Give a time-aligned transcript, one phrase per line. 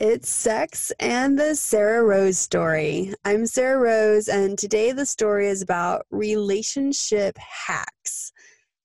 [0.00, 3.12] It's Sex and the Sarrah Rose Story.
[3.26, 8.32] I'm Sarrah Rose, and today the story is about relationship hacks.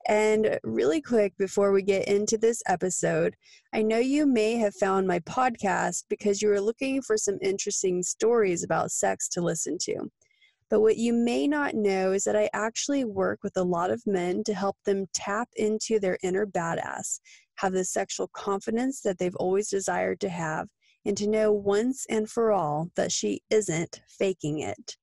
[0.09, 3.37] And really quick before we get into this episode,
[3.73, 8.03] I know you may have found my podcast because you were looking for some interesting
[8.03, 10.11] stories about sex to listen to.
[10.69, 14.05] But what you may not know is that I actually work with a lot of
[14.05, 17.21] men to help them tap into their inner badass,
[17.55, 20.67] have the sexual confidence that they've always desired to have,
[21.05, 24.97] and to know once and for all that she isn't faking it.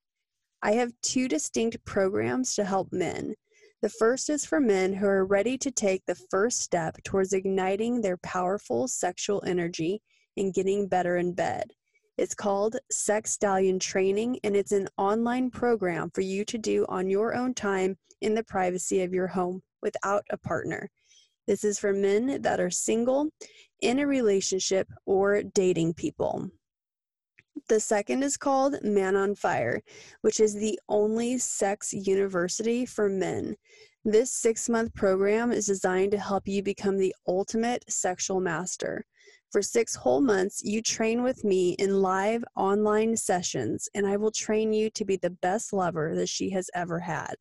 [0.62, 3.34] I have two distinct programs to help men.
[3.82, 8.00] The first is for men who are ready to take the first step towards igniting
[8.00, 10.00] their powerful sexual energy
[10.36, 11.64] and getting better in bed.
[12.16, 17.08] It's called Sex Stallion Training, and it's an online program for you to do on
[17.08, 20.88] your own time in the privacy of your home without a partner.
[21.46, 23.28] This is for men that are single,
[23.80, 26.50] in a relationship, or dating people.
[27.68, 29.80] The second is called Man on Fire,
[30.22, 33.56] which is the only sex university for men.
[34.04, 39.04] This six month program is designed to help you become the ultimate sexual master.
[39.52, 44.30] For six whole months, you train with me in live online sessions, and I will
[44.30, 47.34] train you to be the best lover that she has ever had.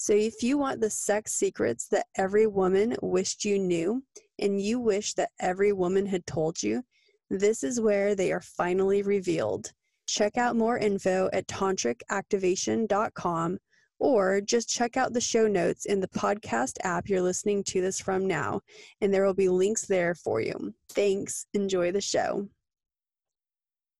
[0.00, 4.04] So, if you want the sex secrets that every woman wished you knew,
[4.38, 6.84] and you wish that every woman had told you,
[7.30, 9.72] this is where they are finally revealed.
[10.06, 13.58] Check out more info at tantricactivation.com
[13.98, 18.00] or just check out the show notes in the podcast app you're listening to this
[18.00, 18.60] from now,
[19.00, 20.72] and there will be links there for you.
[20.92, 21.46] Thanks.
[21.54, 22.48] Enjoy the show.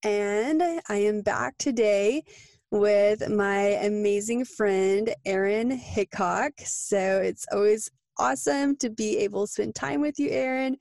[0.05, 2.23] And I am back today
[2.71, 6.53] with my amazing friend, Erin Hickok.
[6.59, 10.77] So it's always awesome to be able to spend time with you, Erin.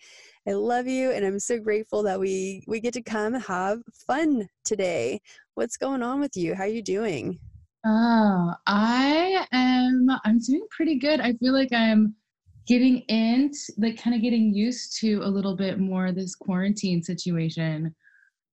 [0.47, 4.47] I love you, and I'm so grateful that we we get to come have fun
[4.63, 5.19] today.
[5.55, 6.55] What's going on with you?
[6.55, 7.39] How are you doing?
[7.85, 10.07] Oh, I am.
[10.25, 11.19] I'm doing pretty good.
[11.19, 12.15] I feel like I'm
[12.67, 17.95] getting in, like, kind of getting used to a little bit more this quarantine situation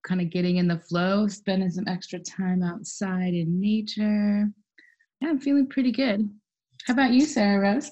[0.04, 4.48] kind of getting in the flow, spending some extra time outside in nature.
[5.20, 6.28] Yeah, I'm feeling pretty good.
[6.87, 7.91] How about you, Sarrah Rose?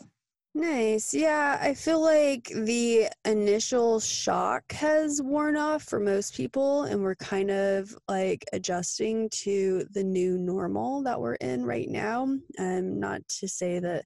[0.55, 1.15] Nice.
[1.15, 7.15] Yeah, I feel like the initial shock has worn off for most people, and we're
[7.15, 12.25] kind of like adjusting to the new normal that we're in right now.
[12.59, 14.05] Um, not to say that,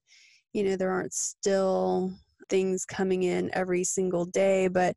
[0.53, 2.13] you know, there aren't still
[2.49, 4.95] things coming in every single day, but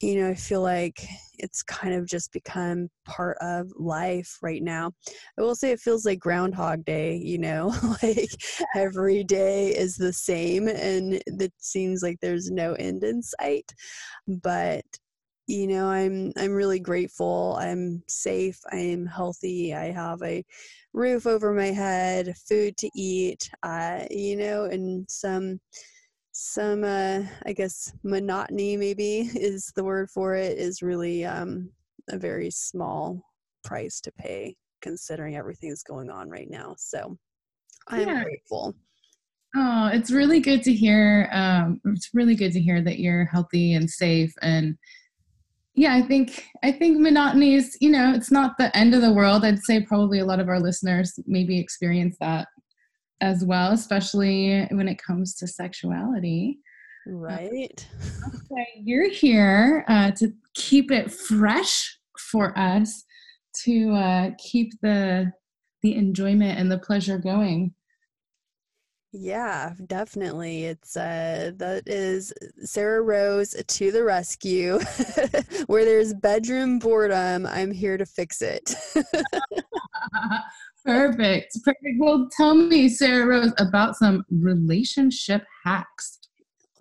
[0.00, 1.02] you know, I feel like
[1.38, 4.92] it's kind of just become part of life right now.
[5.38, 8.30] I will say it feels like Groundhog Day, you know, like
[8.74, 13.72] every day is the same and it seems like there's no end in sight.
[14.26, 14.84] But
[15.46, 20.44] you know i'm i'm really grateful i'm safe i'm healthy i have a
[20.92, 25.58] roof over my head food to eat uh, you know and some
[26.40, 31.70] some uh, i guess monotony maybe is the word for it is really um,
[32.08, 33.22] a very small
[33.62, 36.74] price to pay considering everything that's going on right now.
[36.78, 37.18] So
[37.88, 38.22] i'm yeah.
[38.22, 38.74] grateful.
[39.54, 43.74] Oh it's really good to hear um, it's really good to hear that you're healthy
[43.74, 44.76] and safe and
[45.74, 49.12] yeah i think i think monotony is you know it's not the end of the
[49.12, 49.44] world.
[49.44, 52.48] I'd say probably a lot of our listeners maybe experience that
[53.20, 56.58] as well, especially when it comes to sexuality.
[57.06, 57.86] Right.
[58.28, 63.04] okay, you're here uh, to keep it fresh for us,
[63.64, 65.32] to uh, keep the
[65.82, 67.74] the enjoyment and the pleasure going.
[69.12, 70.66] Yeah, definitely.
[70.66, 72.32] It's uh that is
[72.64, 74.78] Sarrah Rose to the rescue.
[75.66, 78.72] Where there's bedroom boredom, I'm here to fix it.
[80.84, 81.58] Perfect.
[81.64, 81.96] Perfect.
[81.98, 86.18] Well, tell me, Sarrah Rose, about some relationship hacks.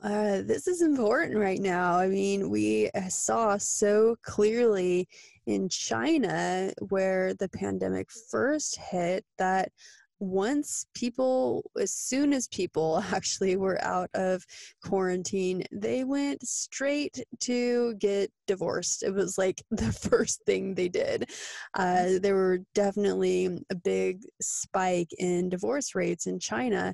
[0.01, 1.97] Uh, this is important right now.
[1.97, 5.09] I mean, we uh, saw so clearly
[5.45, 9.71] in China where the pandemic first hit that
[10.19, 14.43] once people, as soon as people actually were out of
[14.83, 19.03] quarantine, they went straight to get divorced.
[19.03, 21.29] It was like the first thing they did.
[21.73, 26.93] Uh, there were definitely a big spike in divorce rates in China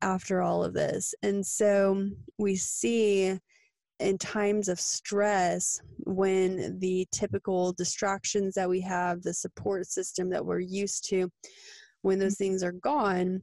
[0.00, 1.14] after all of this.
[1.22, 2.08] And so
[2.38, 3.38] we see
[4.00, 10.44] in times of stress when the typical distractions that we have, the support system that
[10.44, 11.30] we're used to,
[12.02, 13.42] when those things are gone,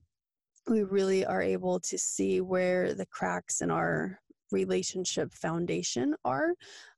[0.67, 4.19] we really are able to see where the cracks in our
[4.51, 6.53] relationship foundation are.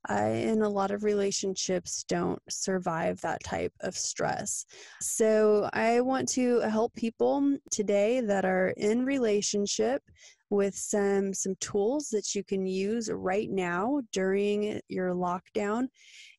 [0.08, 4.64] Uh, and a lot of relationships don't survive that type of stress.
[5.00, 10.02] So I want to help people today that are in relationship
[10.52, 15.86] with some some tools that you can use right now during your lockdown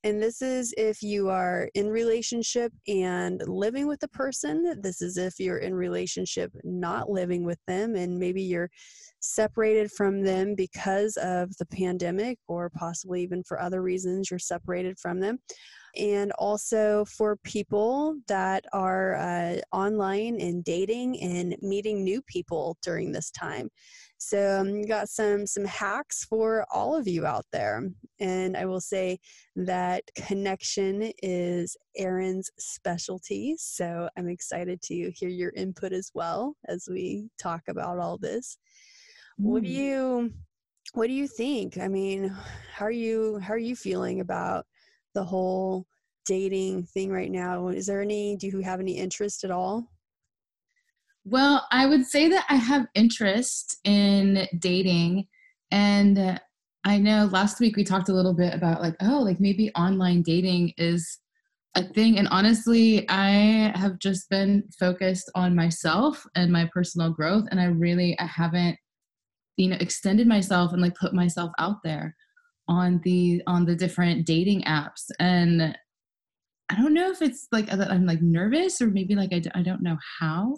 [0.04, 5.18] and this is if you are in relationship and living with a person this is
[5.18, 8.70] if you're in relationship not living with them and maybe you're
[9.20, 14.96] separated from them because of the pandemic or possibly even for other reasons you're separated
[15.00, 15.40] from them
[15.96, 23.12] and also for people that are uh, online and dating and meeting new people during
[23.12, 23.70] this time.
[24.18, 28.80] So um, got some some hacks for all of you out there, and I will
[28.80, 29.20] say
[29.58, 33.56] that connection is Erin's specialty.
[33.58, 38.58] So I'm excited to hear your input as well as we talk about all this.
[39.42, 39.46] Mm.
[39.46, 39.74] What do mm.
[39.74, 40.34] you
[40.94, 41.78] what do you think?
[41.78, 42.34] I mean,
[42.74, 44.66] how are you how are you feeling about
[45.14, 45.86] the whole
[46.26, 47.68] dating thing right now?
[47.68, 49.90] Is there any, do you have any interest at all?
[51.26, 55.28] Well, I would say that I have interest in dating.
[55.72, 56.40] And
[56.84, 60.22] I know last week we talked a little bit about like, oh, like maybe online
[60.22, 61.20] dating is
[61.76, 62.20] a thing.
[62.20, 67.46] And honestly, I have just been focused on myself and my personal growth.
[67.52, 68.78] And I really, I haven't,
[69.56, 72.16] you know, extended myself and like put myself out there
[72.74, 75.04] on the on the different dating apps.
[75.20, 75.78] And
[76.70, 79.58] i don't know if it's like that i'm like nervous or maybe like I d-
[79.60, 80.56] I don't know how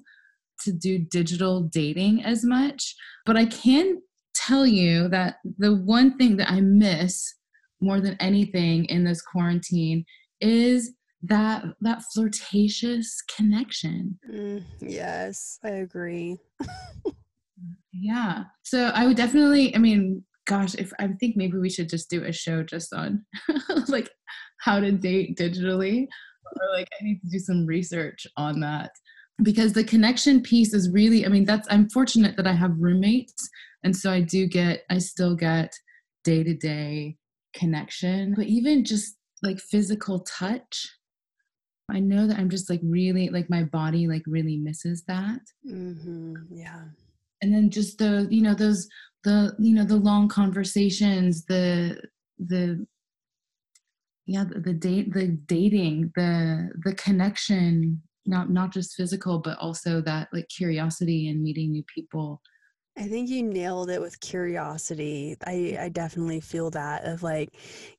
[0.63, 2.81] to do digital dating as much
[3.25, 4.01] but i can
[4.35, 7.13] tell you that the one thing that i miss
[7.81, 10.05] more than anything in this quarantine
[10.41, 14.19] is that that flirtatious connection.
[14.31, 16.37] Mm, yes i agree.
[17.97, 18.43] Yeah.
[18.63, 22.23] So i would definitely i mean gosh, if I think maybe we should just do
[22.23, 23.25] a show just on
[23.87, 24.09] like
[24.59, 26.07] how to date digitally.
[26.45, 28.91] Or like I need to do some research on that
[29.43, 33.49] because the connection piece is really, I mean, that's I'm fortunate that I have roommates.
[33.83, 35.73] And so I do get, I still get
[36.23, 37.17] day to day
[37.53, 40.89] connection, but even just like physical touch.
[41.91, 45.41] I know that I'm just like really, like my body like really misses that.
[45.69, 46.35] Mm-hmm.
[46.49, 46.85] Yeah.
[47.41, 48.87] And then just the, you know, those
[49.25, 51.99] the you know the long conversations the
[52.39, 52.85] the
[54.25, 59.99] yeah the, the date the dating the the connection not not just physical but also
[59.99, 62.41] that like curiosity and meeting new people
[62.97, 65.35] I think you nailed it with curiosity.
[65.45, 67.49] I, I definitely feel that of like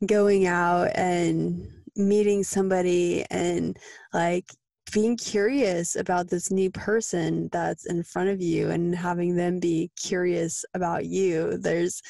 [0.07, 3.79] going out and meeting somebody and
[4.15, 4.51] like
[4.93, 9.91] being curious about this new person that's in front of you and having them be
[9.97, 12.01] curious about you there's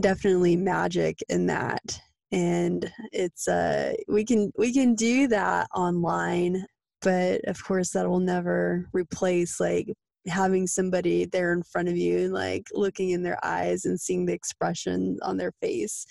[0.00, 2.00] definitely magic in that.
[2.32, 6.66] And it's uh we can we can do that online
[7.02, 9.92] but of course that will never replace like
[10.26, 14.26] having somebody there in front of you and like looking in their eyes and seeing
[14.26, 16.04] the expression on their face.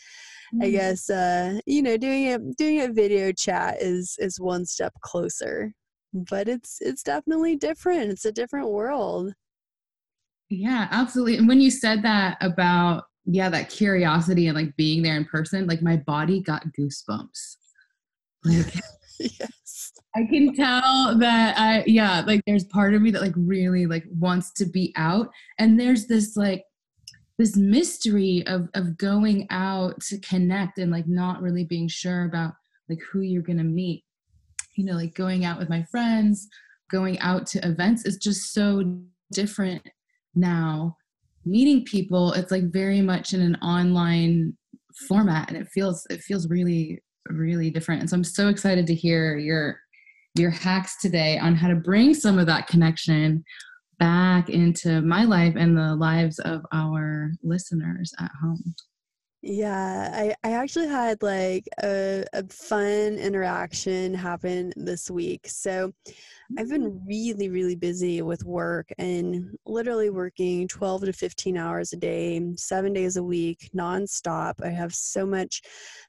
[0.53, 0.63] Mm-hmm.
[0.63, 4.93] i guess uh you know doing it doing a video chat is is one step
[5.01, 5.73] closer
[6.15, 8.11] but it's it's definitely different.
[8.11, 9.33] It's a different world.
[10.49, 11.37] Yeah absolutely.
[11.37, 15.65] And when you said that about yeah that curiosity and like being there in person
[15.67, 17.57] like my body got goosebumps.
[18.45, 18.73] Like
[19.19, 19.91] yes.
[20.15, 24.05] I can tell that i yeah like there's part of me that like really like
[24.09, 25.29] wants to be out.
[25.59, 26.63] And there's this like
[27.37, 32.53] this mystery of of going out to connect and like not really being sure about
[32.87, 34.04] like who you're gonna meet
[34.75, 36.47] you know like going out with my friends
[36.89, 38.83] going out to events is just so
[39.31, 39.81] different
[40.35, 40.95] now.
[41.45, 44.57] Meeting people it's like very much in an online
[45.07, 48.01] format and it feels it feels really really different.
[48.01, 49.79] And so i'm so excited to hear your
[50.35, 53.43] your hacks today on how to bring some of that connection
[53.99, 58.75] back into my life and the lives of our listeners at home
[59.47, 65.47] yeah, I, I actually had like a, a fun interaction happen this week.
[65.47, 65.93] So
[66.57, 66.99] I've been mm.
[67.07, 72.91] really, really busy with work and literally working 12 to 15 hours a day, seven
[72.91, 74.55] days a week, nonstop.
[74.63, 75.61] I have so much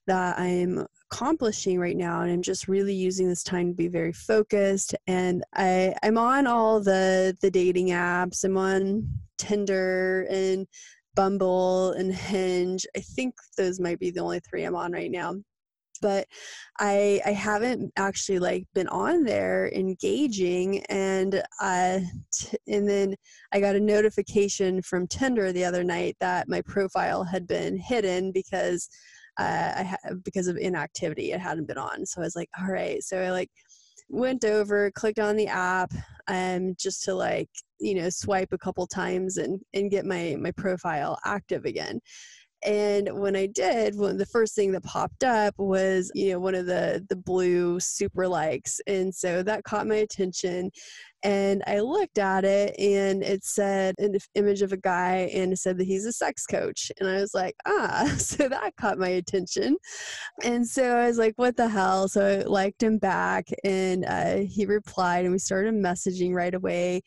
[0.07, 4.15] that I'm accomplishing right now and I'm just really using this time to be very
[4.15, 4.95] focused.
[5.07, 8.45] And I, I'm on all the the dating apps.
[8.45, 10.67] I'm on Tinder and
[11.17, 12.87] Bumble and Hinge.
[12.97, 15.35] I think those might be the only three I'm on right now.
[16.03, 16.27] but
[16.79, 22.01] I I haven't actually like been on there engaging and uh
[22.33, 23.15] t- and then
[23.53, 28.33] I got a notification from Tinder the other night that my profile had been hidden
[28.33, 28.89] because
[29.39, 32.69] uh, I ha- because of inactivity it hadn't been on so I was like all
[32.69, 33.51] right so I like
[34.09, 35.93] went over clicked on the app
[36.29, 37.49] um just to like
[37.81, 42.01] you know swipe a couple times and and get my my profile active again
[42.65, 46.55] and when I did, one the first thing that popped up was, you know, one
[46.55, 48.81] of the the blue super likes.
[48.87, 50.71] And so that caught my attention
[51.27, 55.57] and I looked at it and it said an image of a guy and it
[55.57, 56.93] said that he's a sex coach.
[57.01, 59.77] And I was like, ah, so that caught my attention.
[60.45, 62.07] And so I was like, what the hell?
[62.07, 67.03] So I liked him back and uh, he replied and we started messaging right away.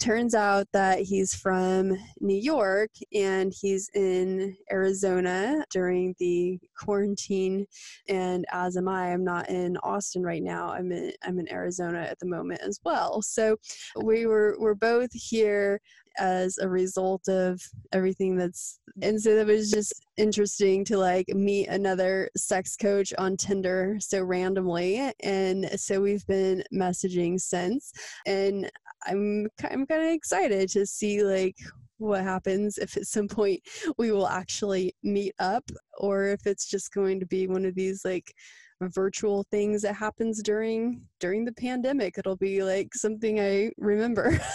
[0.00, 7.66] Turns out that he's from New York and he's in Arizona during the quarantine.
[8.08, 10.70] And as am I, I'm not in Austin right now.
[10.70, 13.20] I'm in, I'm in Arizona at the moment as well.
[13.20, 13.57] So
[14.02, 15.80] we were we're both here
[16.18, 17.60] as a result of
[17.92, 23.36] everything that's and so that was just interesting to like meet another sex coach on
[23.36, 25.12] Tinder so randomly.
[25.22, 27.92] And so we've been messaging since.
[28.26, 28.70] And
[29.06, 31.56] I'm I'm kind of excited to see like
[31.98, 33.60] what happens if at some point
[33.98, 35.64] we will actually meet up
[35.98, 38.32] or if it's just going to be one of these like
[38.80, 42.18] virtual things that happens during during the pandemic.
[42.18, 44.38] It'll be like something i remember.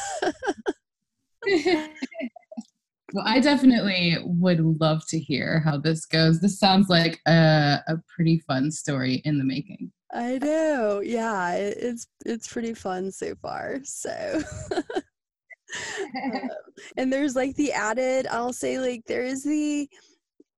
[3.15, 6.39] Well i definitely would love to hear how this goes.
[6.39, 9.92] This sounds like a, a pretty fun story in the making.
[10.12, 11.00] I know.
[11.01, 14.42] Yeah it's it's pretty fun so far so.
[16.15, 16.50] Um,
[16.98, 19.89] and there's like the added i'll say like there is the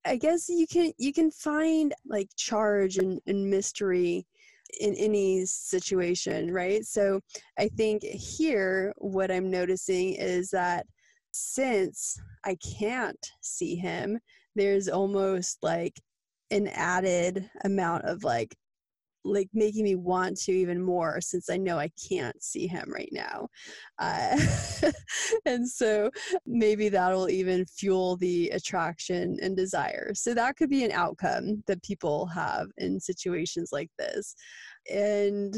[0.05, 4.25] I guess you can you can find like charge and, and mystery
[4.79, 6.85] in any situation, right?
[6.85, 7.19] So
[7.57, 10.85] I think here what I'm noticing is that
[11.31, 14.19] since I can't see him,
[14.55, 15.99] there's almost like
[16.51, 18.55] an added amount of like
[19.25, 23.09] like making me want to even more since I know I can't see him right
[23.11, 23.47] now.
[23.99, 24.39] Uh,
[25.45, 26.11] and so
[26.45, 30.11] maybe that'll even fuel the attraction and desire.
[30.13, 34.35] So that could be an outcome that people have in situations like this.
[34.91, 35.55] And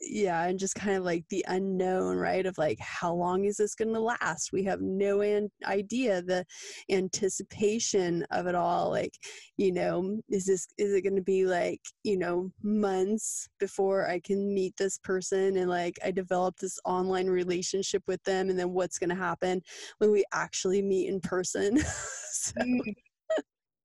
[0.00, 3.74] yeah and just kind of like the unknown right of like how long is this
[3.74, 6.44] going to last we have no an- idea the
[6.90, 9.12] anticipation of it all like
[9.56, 14.18] you know is this is it going to be like you know months before i
[14.20, 18.72] can meet this person and like i develop this online relationship with them and then
[18.72, 19.60] what's going to happen
[19.98, 21.78] when we actually meet in person
[22.32, 22.94] so mm.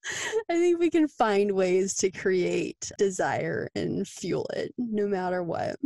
[0.49, 5.77] I think we can find ways to create desire and fuel it no matter what.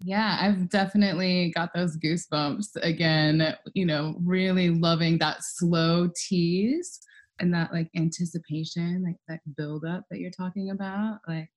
[0.00, 7.00] Yeah, I've definitely got those goosebumps again, you know, really loving that slow tease
[7.40, 11.18] and that like anticipation, like that build up that you're talking about.
[11.26, 11.50] Like,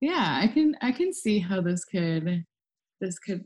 [0.00, 2.44] yeah, I can I can see how this could
[3.00, 3.44] this could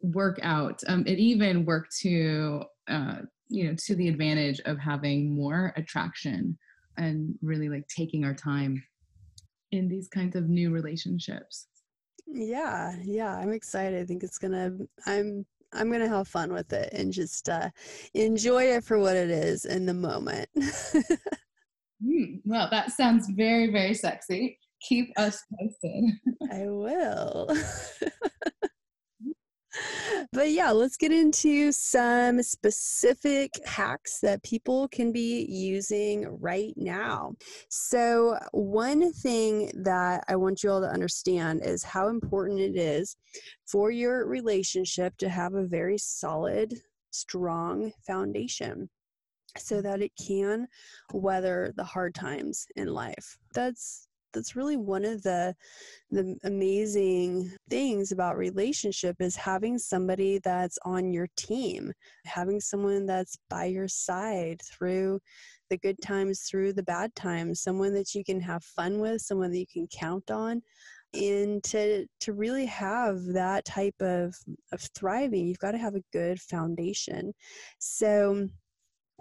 [0.00, 0.80] work out.
[0.86, 3.16] Um, it even worked to uh,
[3.48, 6.58] you know, to the advantage of having more attraction
[6.96, 8.82] and really like taking our time
[9.72, 11.66] in these kinds of new relationships.
[12.26, 14.00] Yeah, yeah, I'm excited.
[14.00, 14.72] I think it's gonna.
[15.06, 17.70] I'm I'm gonna have fun with it and just uh,
[18.14, 20.48] enjoy it for what it is in the moment.
[20.56, 24.58] mm, well, that sounds very very sexy.
[24.88, 26.04] Keep us posted.
[26.50, 27.48] I will.
[30.32, 37.32] but yeah, let's get into some specific hacks that people can be using right now.
[37.68, 43.16] So, one thing that I want you all to understand is how important it is
[43.66, 46.74] for your relationship to have a very solid,
[47.10, 48.88] strong foundation
[49.58, 50.66] so that it can
[51.12, 53.36] weather the hard times in life.
[53.54, 55.54] That's that's really one of the
[56.10, 61.92] the amazing things about relationship is having somebody that's on your team
[62.24, 65.20] having someone that's by your side through
[65.70, 69.50] the good times through the bad times someone that you can have fun with someone
[69.50, 70.62] that you can count on
[71.14, 74.34] and to to really have that type of
[74.72, 77.32] of thriving you've got to have a good foundation.
[77.78, 78.48] So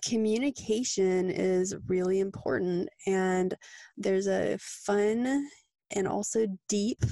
[0.04, 3.56] communication is really important and
[3.98, 5.48] there's a fun
[5.96, 7.04] and also deep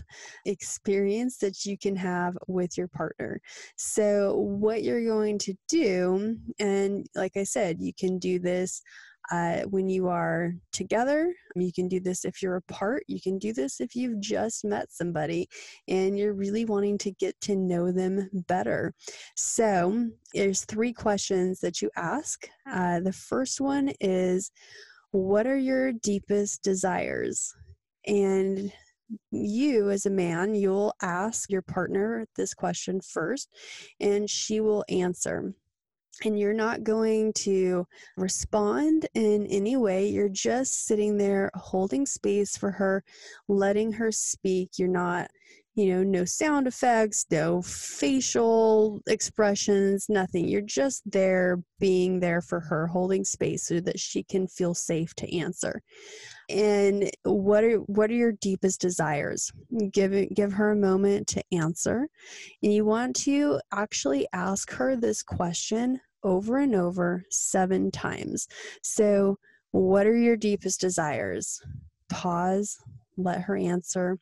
[0.46, 3.41] experience that you can have with your partner.
[3.75, 8.81] So, what you're going to do, and like I said, you can do this
[9.31, 11.33] uh, when you are together.
[11.55, 13.03] You can do this if you're apart.
[13.07, 15.48] You can do this if you've just met somebody
[15.88, 18.93] and you're really wanting to get to know them better.
[19.36, 22.48] So, there's three questions that you ask.
[22.71, 24.51] Uh, the first one is,
[25.12, 27.53] What are your deepest desires?
[28.05, 28.71] And
[29.31, 33.50] you as a man you'll ask your partner this question first
[34.00, 35.53] and she will answer
[36.25, 37.85] and you're not going to
[38.17, 40.07] respond in any way.
[40.07, 43.03] You're just sitting there holding space for her,
[43.47, 44.71] letting her speak.
[44.77, 45.29] You're not,
[45.75, 50.47] you know, no sound effects, no facial expressions, nothing.
[50.47, 55.13] You're just there being there for her, holding space so that she can feel safe
[55.15, 55.81] to answer.
[56.49, 59.51] And what are what are your deepest desires?
[59.91, 62.07] Give it, give her a moment to answer.
[62.63, 68.47] And you want to actually ask her this question over and over seven times.
[68.81, 69.38] So,
[69.71, 71.61] what are your deepest desires?
[72.09, 72.77] Pause,
[73.17, 74.17] let her answer.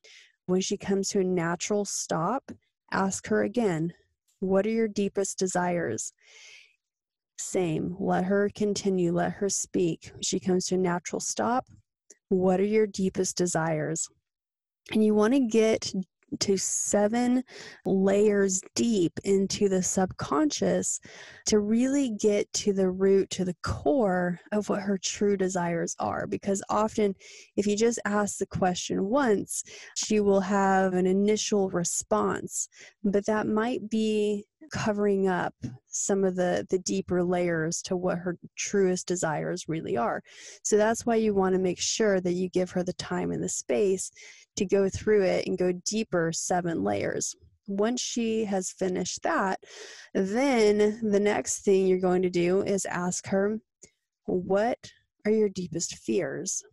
[0.46, 2.52] When she comes to a natural stop,
[2.92, 3.94] ask her again,
[4.40, 6.14] What are your deepest desires?
[7.40, 10.12] Same, let her continue, let her speak.
[10.22, 11.68] She comes to a natural stop,
[12.30, 14.08] What are your deepest desires?
[14.92, 15.94] And you want to get
[16.40, 17.44] to seven
[17.86, 21.00] layers deep into the subconscious
[21.46, 26.28] to really get to the root, to the core of what her true desires are.
[26.28, 27.16] Because often,
[27.56, 29.64] if you just ask the question once,
[29.96, 32.68] she will have an initial response,
[33.04, 35.54] but that might be covering up
[35.88, 40.22] some of the the deeper layers to what her truest desires really are
[40.62, 43.42] so that's why you want to make sure that you give her the time and
[43.42, 44.12] the space
[44.58, 47.36] to go through it and go deeper seven layers
[47.68, 49.60] once she has finished that
[50.14, 53.60] then the next thing you're going to do is ask her
[54.26, 54.92] what
[55.26, 56.64] are your deepest fears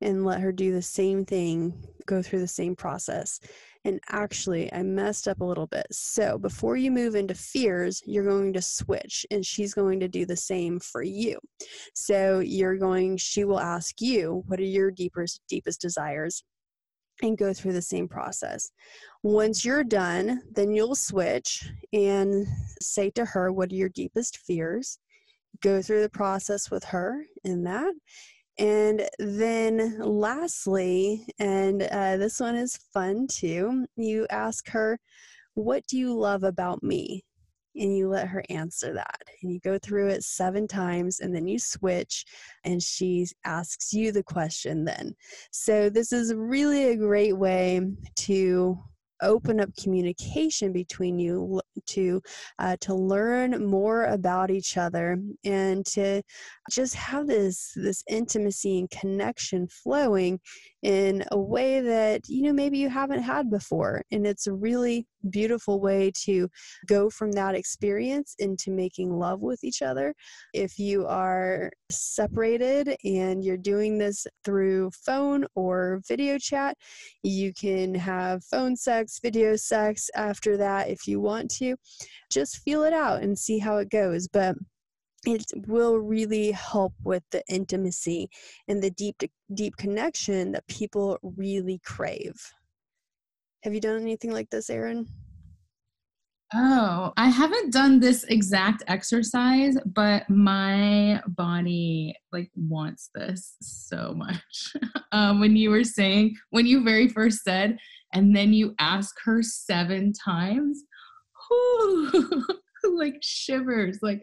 [0.00, 1.72] and let her do the same thing
[2.06, 3.40] go through the same process
[3.86, 5.86] and actually, I messed up a little bit.
[5.92, 10.26] So before you move into fears, you're going to switch, and she's going to do
[10.26, 11.38] the same for you.
[11.94, 16.42] So you're going, she will ask you, what are your deepest, deepest desires?
[17.22, 18.70] And go through the same process.
[19.22, 22.46] Once you're done, then you'll switch and
[22.80, 24.98] say to her, What are your deepest fears?
[25.62, 27.94] Go through the process with her in that
[28.58, 34.98] and then lastly, and uh, this one is fun too, you ask her,
[35.54, 37.24] What do you love about me?
[37.78, 39.20] And you let her answer that.
[39.42, 42.24] And you go through it seven times and then you switch
[42.64, 45.14] and she asks you the question then.
[45.50, 47.80] So, this is really a great way
[48.16, 48.78] to
[49.22, 52.20] open up communication between you to
[52.58, 56.22] uh, to learn more about each other and to
[56.70, 60.38] just have this this intimacy and connection flowing
[60.82, 65.06] in a way that you know maybe you haven't had before and it's a really
[65.30, 66.48] beautiful way to
[66.86, 70.14] go from that experience into making love with each other.
[70.52, 76.76] If you are separated and you're doing this through phone or video chat,
[77.22, 81.76] you can have phone sex, video sex after that if you want to.
[82.30, 84.28] Just feel it out and see how it goes.
[84.28, 84.56] But
[85.26, 88.28] it will really help with the intimacy
[88.68, 89.16] and the deep
[89.52, 92.34] deep connection that people really crave.
[93.62, 95.06] Have you done anything like this, Erin?
[96.54, 104.74] Oh, I haven't done this exact exercise, but my body like wants this so much.
[105.12, 107.78] um, when you were saying, when you very first said,
[108.12, 110.84] and then you ask her seven times,
[111.50, 112.44] whoo,
[112.96, 113.98] like shivers.
[114.00, 114.22] Like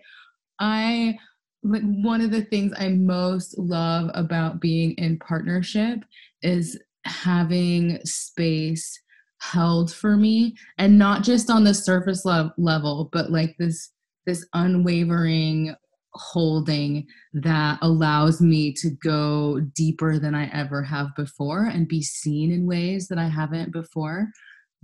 [0.59, 1.17] I,
[1.61, 5.99] like one of the things I most love about being in partnership
[6.41, 8.97] is having space
[9.51, 13.91] held for me and not just on the surface le- level but like this
[14.25, 15.75] this unwavering
[16.15, 22.51] holding that allows me to go deeper than I ever have before and be seen
[22.51, 24.27] in ways that I haven't before.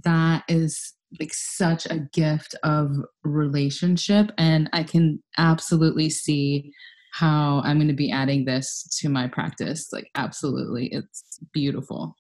[0.04, 2.92] That is like such a gift of
[3.24, 6.72] relationship and I can absolutely see
[7.14, 9.90] how I'm going to be adding this to my practice.
[9.92, 12.16] Like absolutely it's beautiful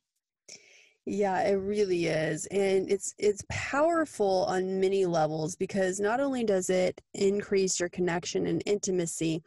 [1.10, 2.45] yeah, it really is.
[2.48, 8.45] And it's it's powerful on many levels because not only does it increase your connection
[8.45, 9.41] and intimacy,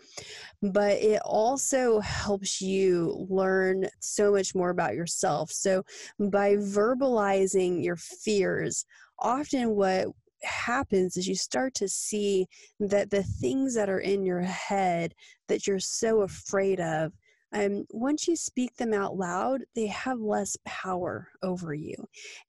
[0.61, 5.53] but it also helps you learn so much more about yourself.
[5.53, 5.85] So
[6.18, 8.85] by verbalizing your fears,
[9.20, 10.09] often what
[10.42, 12.46] happens is you start to see
[12.81, 15.14] that the things that are in your head
[15.46, 17.12] that you're so afraid of
[17.52, 21.94] um, once you speak them out loud, they have less power over you.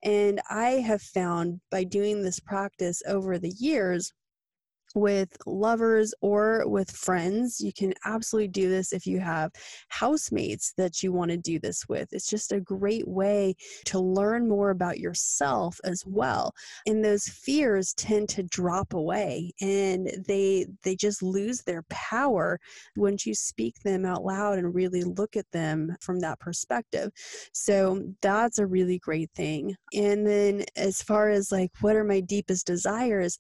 [0.04, 4.14] And I have found by doing this practice over the years,
[4.94, 7.60] with lovers or with friends.
[7.60, 9.52] You can absolutely do this if you have
[9.90, 12.10] housemates that you want to do this with.
[12.12, 16.54] It's just a great way to learn more about yourself as well.
[16.86, 22.60] And those fears tend to drop away and they they just lose their power
[22.96, 27.12] once you speak them out loud and really look at them from that perspective.
[27.54, 29.76] So that's a really great thing.
[29.94, 33.38] And then as far as like what are my deepest desires,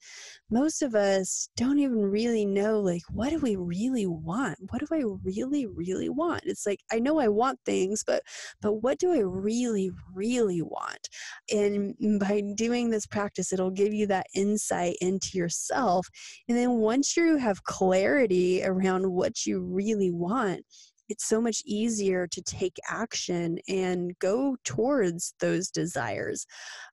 [0.50, 4.58] most of us don't even really know like what do we really want?
[4.69, 6.43] What do i really really want?
[6.45, 8.23] It's like i know i want things but
[8.62, 11.10] but what do i really really want?
[11.51, 16.08] And by doing this practice it'll give you that insight into yourself.
[16.47, 20.65] And then once you have clarity around what you really want
[21.10, 26.46] it's so much easier to take action and go towards those desires.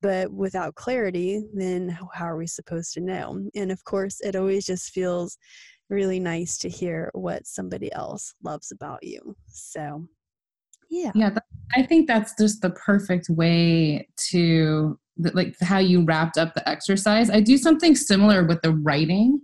[0.03, 3.42] But without clarity, then how are we supposed to know?
[3.55, 5.38] And of course, it always just feels
[5.88, 9.37] really nice to hear what somebody else loves about you.
[9.49, 10.07] So,
[10.88, 11.12] yeah.
[11.14, 11.31] Yeah,
[11.77, 14.99] I think that's just the perfect way to
[15.35, 17.31] like how you wrapped up the exercise.
[17.31, 19.40] I do something similar with the writing,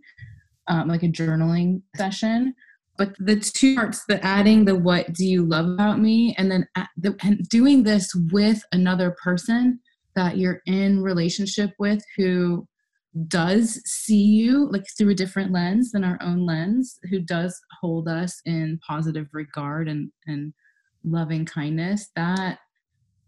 [0.68, 2.54] um, like a journaling session
[2.96, 6.66] but the two parts the adding the what do you love about me and then
[6.96, 9.78] the, and doing this with another person
[10.14, 12.66] that you're in relationship with who
[13.28, 18.08] does see you like through a different lens than our own lens who does hold
[18.08, 20.52] us in positive regard and and
[21.04, 22.58] loving kindness that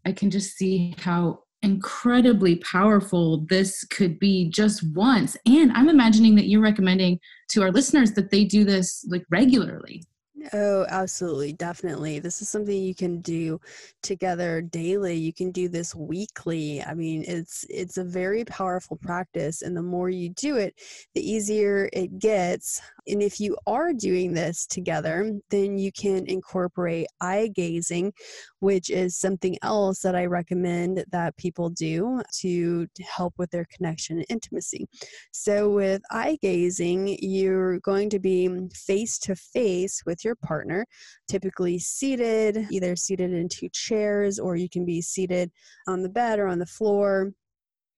[0.04, 5.37] i can just see how incredibly powerful this could be just once.
[5.47, 7.18] And I'm imagining that you're recommending
[7.51, 10.05] to our listeners that they do this like regularly.
[10.53, 11.53] Oh, absolutely.
[11.53, 12.20] Definitely.
[12.20, 13.61] This is something you can do
[14.03, 15.16] together daily.
[15.16, 16.81] You can do this weekly.
[16.83, 20.74] I mean, it's it's a very powerful practice and the more you do it,
[21.14, 22.81] the easier it gets.
[23.09, 28.12] And if you are doing this together, then you can incorporate eye gazing,
[28.61, 34.18] which is something else that I recommend that people do to help with their connection
[34.18, 34.87] and intimacy.
[35.33, 40.86] So with eye gazing, you're going to be face to face with your partner,
[41.28, 45.50] typically seated, either seated in two chairs or you can be seated
[45.86, 47.32] on the bed or on the floor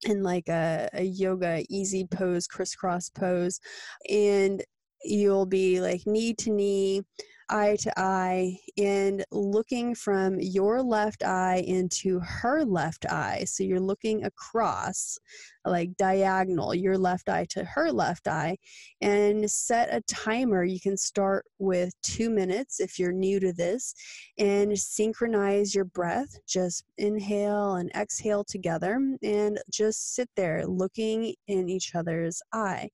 [0.04, 3.60] in like a, a yoga easy pose, crisscross pose.
[4.08, 4.62] And
[5.04, 7.02] you'll be like knee to knee
[7.50, 13.44] eye to eye and looking from your left eye into her left eye.
[13.44, 15.18] So you're looking across,
[15.64, 18.56] like diagonal, your left eye to her left eye,
[19.00, 20.64] and set a timer.
[20.64, 23.94] You can start with two minutes if you're new to this,
[24.38, 26.38] and synchronize your breath.
[26.46, 32.90] Just inhale and exhale together, and just sit there looking in each other's eye.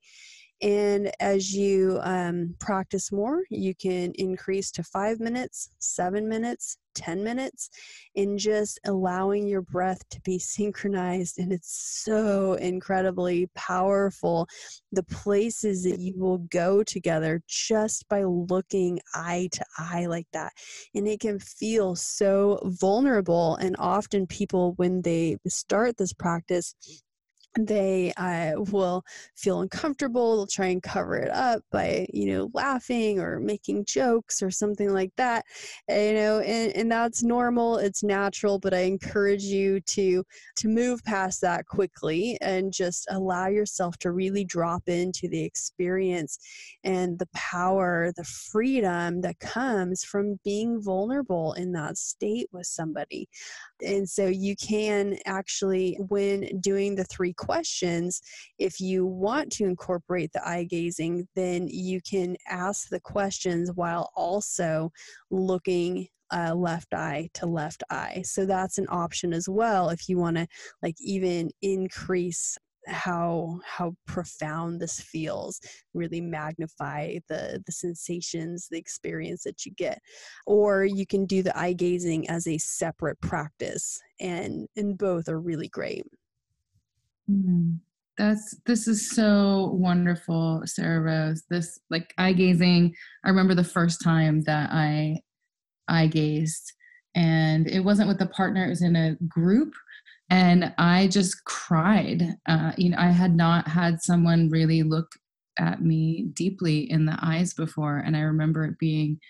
[0.62, 7.22] And as you um, practice more, you can increase to five minutes, seven minutes, 10
[7.22, 7.68] minutes,
[8.16, 11.38] and just allowing your breath to be synchronized.
[11.38, 14.48] And it's so incredibly powerful.
[14.92, 20.52] The places that you will go together just by looking eye to eye like that.
[20.94, 23.56] And it can feel so vulnerable.
[23.56, 26.74] And often people, when they start this practice,
[27.58, 29.02] they uh, will
[29.36, 34.42] feel uncomfortable they'll try and cover it up by you know laughing or making jokes
[34.42, 35.44] or something like that
[35.88, 40.24] you know and, and that's normal it's natural but i encourage you to
[40.56, 46.38] to move past that quickly and just allow yourself to really drop into the experience
[46.84, 53.28] and the power the freedom that comes from being vulnerable in that state with somebody.
[53.84, 58.20] And so you can actually when doing the three questions,
[58.58, 64.10] if you want to incorporate the eye gazing, then you can ask the questions while
[64.16, 64.90] also
[65.30, 68.22] looking uh, left eye to left eye.
[68.24, 70.46] So that's an option as well if you want to
[70.82, 75.60] like even increase how how profound this feels
[75.92, 80.00] really magnify the the sensations the experience that you get.
[80.46, 85.40] Or you can do the eye gazing as a separate practice and and both are
[85.40, 86.04] really great
[87.30, 87.78] Mm,
[88.18, 91.42] that's this is so wonderful, Sarrah Rose.
[91.50, 92.94] This like eye gazing.
[93.24, 95.18] I remember the first time that I
[95.88, 96.72] eye gazed,
[97.14, 98.64] and it wasn't with a partner.
[98.66, 99.74] It was in a group,
[100.30, 102.36] and I just cried.
[102.48, 105.08] Uh, you know, I had not had someone really look
[105.58, 109.20] at me deeply in the eyes before, and I remember it being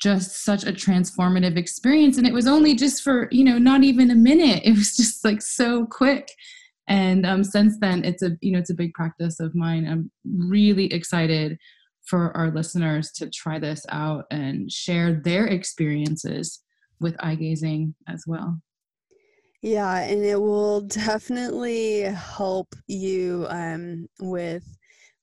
[0.00, 4.12] just such a transformative experience and it was only just for you know not even
[4.12, 6.30] a minute it was just like so quick
[6.88, 9.86] and um, since then it's a you know it's a big practice of mine.
[9.86, 11.58] I'm really excited
[12.04, 16.62] for our listeners to try this out and share their experiences
[17.00, 18.60] with eye gazing as well.
[19.62, 24.64] Yeah and it will definitely help you um, with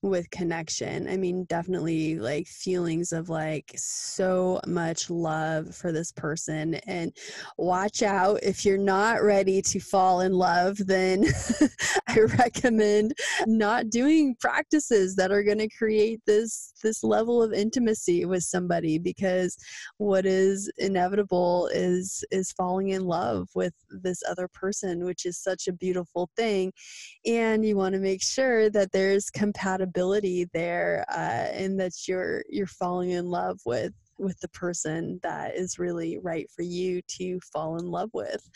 [0.10, 1.08] with connection.
[1.08, 6.76] I mean, definitely like feelings of like so much love for this person.
[6.86, 7.12] And
[7.58, 11.26] watch out if you're not ready to fall in love, then
[12.08, 13.14] I recommend
[13.48, 19.00] not doing practices that are going to create this this level of intimacy with somebody
[19.00, 19.58] because
[19.98, 25.68] what is inevitable is is falling in love with this other person, which is such
[25.68, 26.72] a beautiful thing.
[27.26, 29.95] And you want to make sure that there's compatibility
[30.54, 35.78] there uh, and that you're you're falling in love with with the person that is
[35.78, 38.48] really right for you to fall in love with.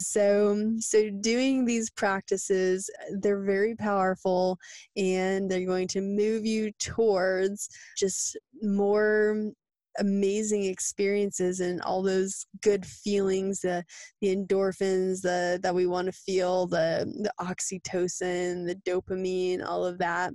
[0.00, 4.58] So so doing these practices they're very powerful
[4.96, 9.52] and they're going to move you towards just more
[9.98, 13.84] amazing experiences and all those good feelings the
[14.20, 19.98] the endorphins the that we want to feel the the oxytocin the dopamine all of
[19.98, 20.32] that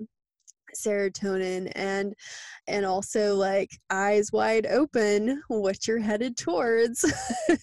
[0.76, 2.14] serotonin and
[2.68, 7.06] and also like eyes wide open what you're headed towards.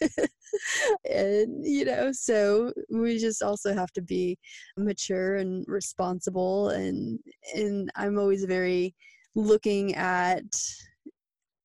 [1.08, 4.38] And you know so we just also have to be
[4.76, 7.18] mature and responsible and
[7.54, 8.94] and i'm always very
[9.34, 10.44] looking at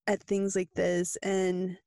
[0.08, 1.78] at things like this and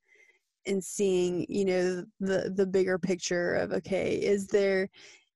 [0.66, 4.88] and seeing you know the the bigger picture of okay is there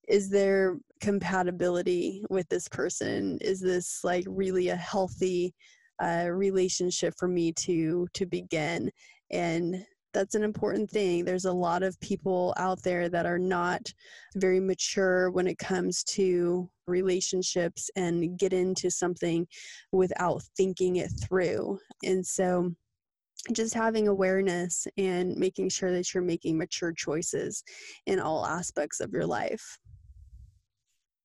[0.09, 3.39] is there compatibility with this person?
[3.41, 5.55] Is this like really a healthy
[6.03, 8.91] uh, relationship for me to to begin?
[9.31, 11.25] And that's an important thing.
[11.25, 13.81] There's a lot of people out there that are not
[14.37, 19.47] very mature when it comes to relationships and get into something
[19.91, 21.79] without thinking it through.
[22.05, 22.75] And so
[23.53, 27.65] just having awareness and making sure that you're making mature choices
[28.07, 29.79] in all aspects of your life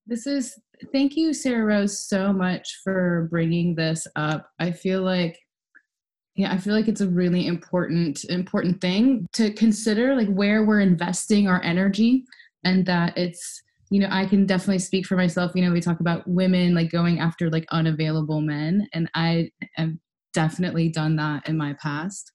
[0.08, 0.60] this is
[0.91, 4.50] thank you, Sarrah Rose, so much for bringing this up.
[4.60, 5.38] I feel like
[6.36, 10.82] yeah, I feel like it's a really important important thing to consider like where we're
[10.82, 12.24] investing our energy
[12.63, 15.54] and that it's you know, I can definitely speak for myself.
[15.56, 19.93] You know, we talk about women like going after like unavailable men, and I have
[20.34, 22.32] definitely done that in my past.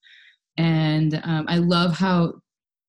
[0.57, 2.35] And um, I love how,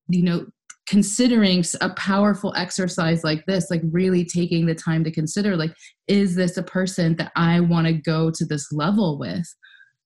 [0.07, 0.45] you know,
[0.85, 5.73] considering a powerful exercise like this like really taking the time to consider like
[6.07, 9.47] is this a person that i want to go to this level with?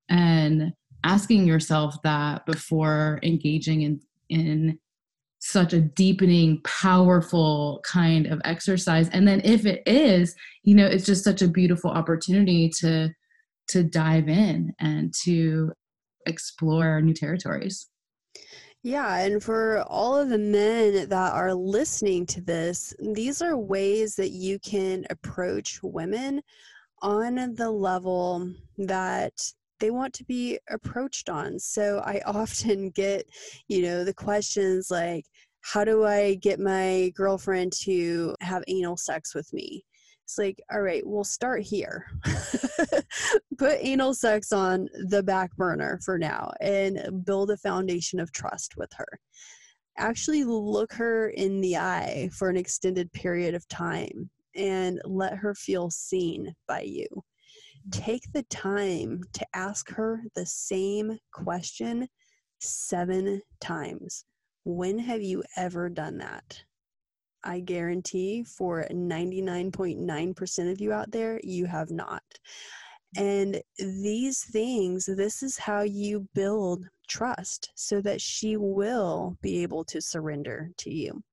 [0.10, 4.80] And asking yourself that before engaging in in
[5.40, 9.08] such a deepening powerful kind of exercise.
[9.10, 13.10] And then if it is you know it's just such a beautiful opportunity to
[13.70, 15.72] to dive in and to
[16.26, 17.88] explore new territories
[18.84, 24.16] yeah, and for all of the men that are listening to this, these are ways
[24.16, 26.42] that you can approach women
[27.02, 29.34] on the level that
[29.80, 31.60] they want to be approached on.
[31.60, 33.26] So I often get,
[33.68, 35.26] you know, the questions like,
[35.62, 39.84] how do I get my girlfriend to have anal sex with me?
[40.28, 42.06] It's like, all right, we'll start here.
[43.58, 48.76] Put anal sex on the back burner for now and build a foundation of trust
[48.76, 49.08] with her.
[49.98, 55.56] Actually, look her in the eye for an extended period of time and let her
[55.56, 57.08] feel seen by you.
[57.10, 57.90] Mm-hmm.
[57.92, 62.06] Take the time to ask her the same question
[62.60, 64.26] seven times.
[64.66, 66.64] When have you ever done that?
[67.48, 72.24] I guarantee for 99.9% of you out there, you have not.
[73.16, 79.86] And these things, this is how you build trust so that she will be able
[79.86, 81.24] to surrender to you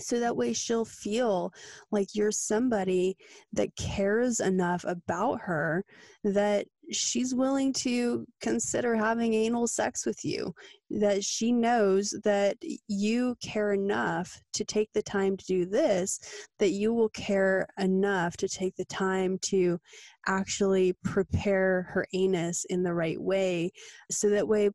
[0.00, 1.52] so that way she'll feel
[1.90, 3.16] like you're somebody
[3.52, 5.84] that cares enough about her
[6.24, 10.54] that she's willing to consider having anal sex with you
[10.90, 12.56] that she knows that
[12.88, 16.20] you care enough to take the time to do this
[16.58, 19.78] that you will care enough to take the time to
[20.26, 23.70] actually prepare her anus in the right way
[24.10, 24.70] so that way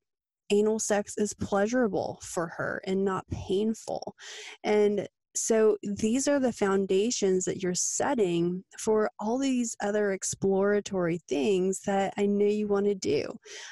[0.51, 4.15] anal sex is pleasurable for her and not painful.
[4.63, 5.07] And
[5.39, 12.13] so these are the foundations that you're setting for all these other exploratory things that
[12.17, 13.25] I know you want to do.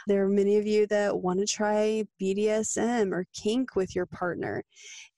[0.07, 4.63] There are many of you that want to try BDSM or kink with your partner,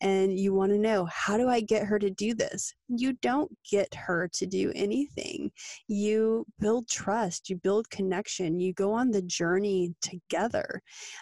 [0.02, 2.74] and you want to know how do I get her to do this?
[2.88, 5.52] You don't get her to do anything.
[5.88, 10.82] You build trust, you build connection, you go on the journey together.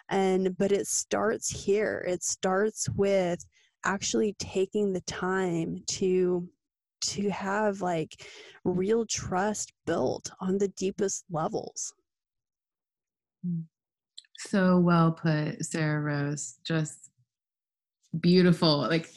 [0.10, 2.06] And but it starts here.
[2.08, 3.44] It starts with
[3.84, 6.48] actually taking the time to
[7.00, 8.28] to have like
[8.64, 11.94] real trust built on the deepest levels.
[13.46, 13.64] Mm.
[14.40, 16.56] So well put, Sarrah Rose.
[16.64, 17.10] Just
[18.20, 18.80] beautiful.
[18.80, 19.10] Like,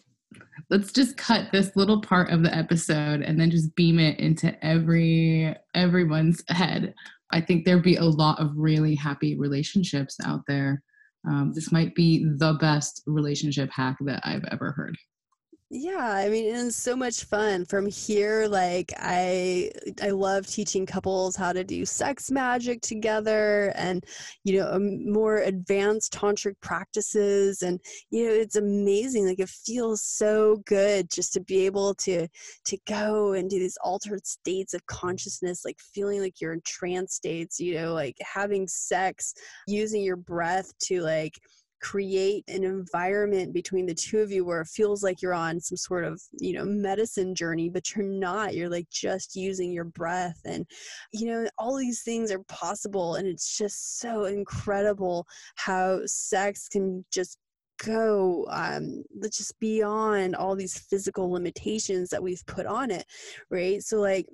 [0.70, 4.64] let's just cut this little part of the episode and then just beam it into
[4.64, 6.94] every everyone's head.
[7.32, 10.82] I think there'd be a lot of really happy relationships out there
[11.28, 14.96] um, this might be the best relationship hack that I've ever heard.
[15.72, 17.64] Yeah, I mean, it's so much fun.
[17.64, 19.70] From here, like I,
[20.02, 24.04] I love teaching couples how to do sex magic together, and
[24.42, 27.78] you know, um, more advanced tantric practices, and
[28.10, 29.26] you know, it's amazing.
[29.28, 32.26] Like it feels so good just to be able to
[32.64, 37.14] to go and do these altered states of consciousness, like feeling like you're in trance
[37.14, 37.60] states.
[37.60, 39.34] You know, like having sex,
[39.68, 41.38] using your breath to like
[41.80, 45.76] create an environment between the two of you where it feels like you're on some
[45.76, 48.54] sort of you know medicine journey but you're not.
[48.54, 50.66] You're like just using your breath and
[51.12, 57.04] you know all these things are possible and it's just so incredible how sex can
[57.12, 57.38] just
[57.82, 63.06] go um just beyond all these physical limitations that we've put on it
[63.50, 63.82] right?
[63.82, 64.26] So like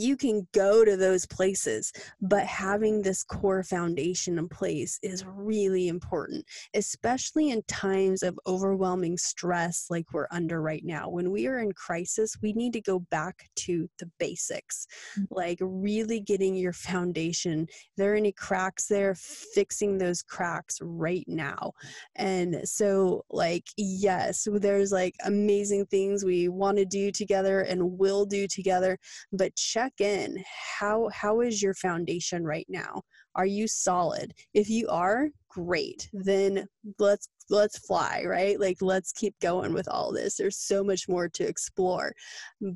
[0.00, 5.88] you can go to those places, but having this core foundation in place is really
[5.88, 11.08] important, especially in times of overwhelming stress like we're under right now.
[11.08, 14.86] When we are in crisis, we need to go back to the basics,
[15.18, 15.26] mm.
[15.30, 17.66] like really getting your foundation.
[17.68, 21.72] If there are any cracks there, fixing those cracks right now.
[22.16, 28.24] And so, like, yes, there's like amazing things we want to do together and will
[28.24, 28.98] do together,
[29.32, 30.42] but check in
[30.78, 33.02] how how is your foundation right now?
[33.34, 34.32] Are you solid?
[34.54, 36.66] If you are great then
[36.98, 38.58] let's let's fly right?
[38.58, 40.36] Like let's keep going with all this.
[40.36, 42.12] There's so much more to explore.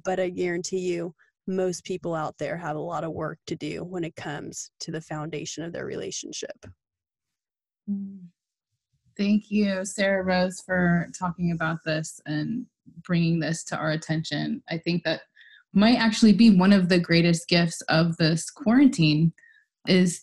[0.05, 1.15] But i guarantee you
[1.47, 4.91] most people out there have a lot of work to do when it comes to
[4.91, 6.67] the foundation of their relationship.
[7.89, 8.27] Mm.
[9.17, 12.67] thank you Sarrah Rose for talking about this and
[13.05, 14.63] bringing this to our attention.
[14.69, 15.23] I think that
[15.73, 19.33] might actually be one of the greatest gifts of this quarantine
[19.87, 20.23] is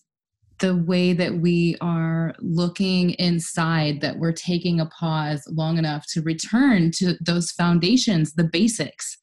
[0.60, 6.22] the way that we are looking inside that we're taking a pause long enough to
[6.22, 9.18] return to those foundations the basics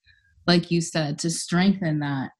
[0.46, 2.30] like you said to strengthen that.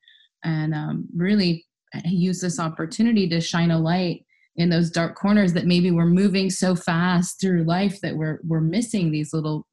[0.43, 1.67] And um, really
[2.05, 4.25] use this opportunity to shine a light
[4.57, 8.61] in those dark corners that maybe we're moving so fast through life that we're we're
[8.61, 9.67] missing these little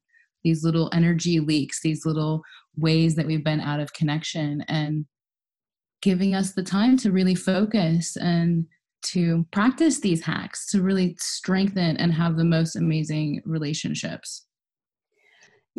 [0.44, 2.42] these little energy leaks these little
[2.78, 5.06] ways that we've been out of connection and
[6.02, 8.66] giving us the time to really focus and
[9.02, 14.47] to practice these hacks to really strengthen and have the most amazing relationships.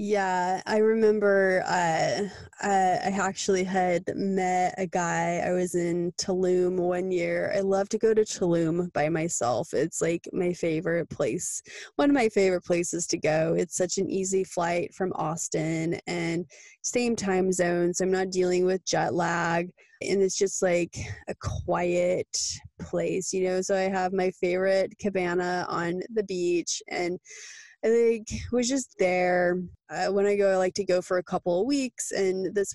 [0.02, 2.30] Yeah, I remember uh,
[2.62, 5.44] I actually had met a guy.
[5.46, 7.52] I was in Tulum one year.
[7.54, 9.74] I love to go to Tulum by myself.
[9.74, 11.62] It's like my favorite place,
[11.98, 13.56] one of my favorite places to go.
[13.58, 16.46] It's such an easy flight from Austin and
[16.82, 19.70] same time zone, so I'm not dealing with jet lag.
[20.02, 22.38] And it's just like a quiet
[22.80, 23.60] place, you know.
[23.62, 27.20] So I have my favorite cabana on the beach and
[27.84, 29.62] I think was just there.
[29.90, 32.74] Uh, when I go, I like to go for a couple of weeks, and this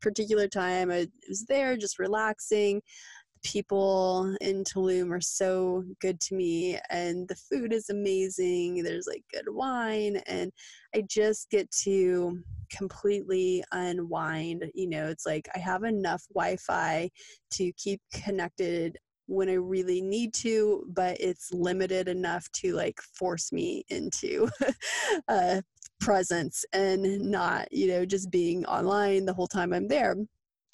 [0.00, 2.82] particular time I was there just relaxing.
[3.34, 8.82] The people in Tulum are so good to me, and the food is amazing.
[8.82, 10.52] There's like good wine, and
[10.94, 12.38] I just get to
[12.70, 14.70] completely unwind.
[14.74, 17.10] You know, it's like I have enough Wi Fi
[17.52, 18.98] to keep connected
[19.32, 24.48] when I really need to, but it's limited enough to like force me into
[26.00, 30.16] presence and not, you know, just being online the whole time I'm there.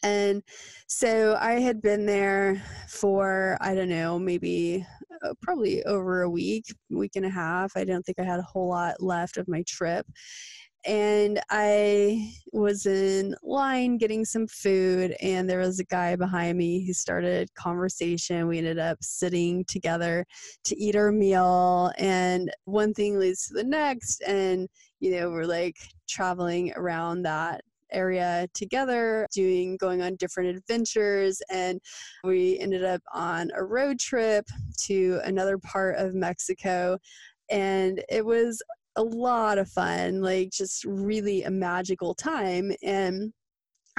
[0.02, 0.42] And
[0.86, 4.86] so I had been there for, I don't know, maybe
[5.24, 7.72] uh, probably over a week, week and a half.
[7.76, 10.06] I don't think I had a whole lot left of my trip
[10.88, 16.86] and I was in line getting some food, and there was a guy behind me
[16.86, 18.48] who started conversation.
[18.48, 20.24] We ended up sitting together
[20.64, 24.66] to eat our meal, and one thing leads to the next, and
[24.98, 25.76] you know, we're like
[26.08, 27.60] traveling around that
[27.92, 31.80] area together doing going on different adventures and
[32.22, 34.44] we ended up on a road trip
[34.76, 36.98] to another part of Mexico
[37.50, 38.62] and it was
[38.98, 42.72] a lot of fun, like just really a magical time.
[42.82, 43.32] And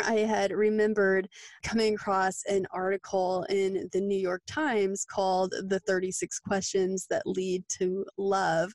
[0.06, 1.28] I had remembered
[1.64, 7.64] coming across an article in the New York Times called "The 36 Questions That Lead
[7.80, 8.74] to Love,"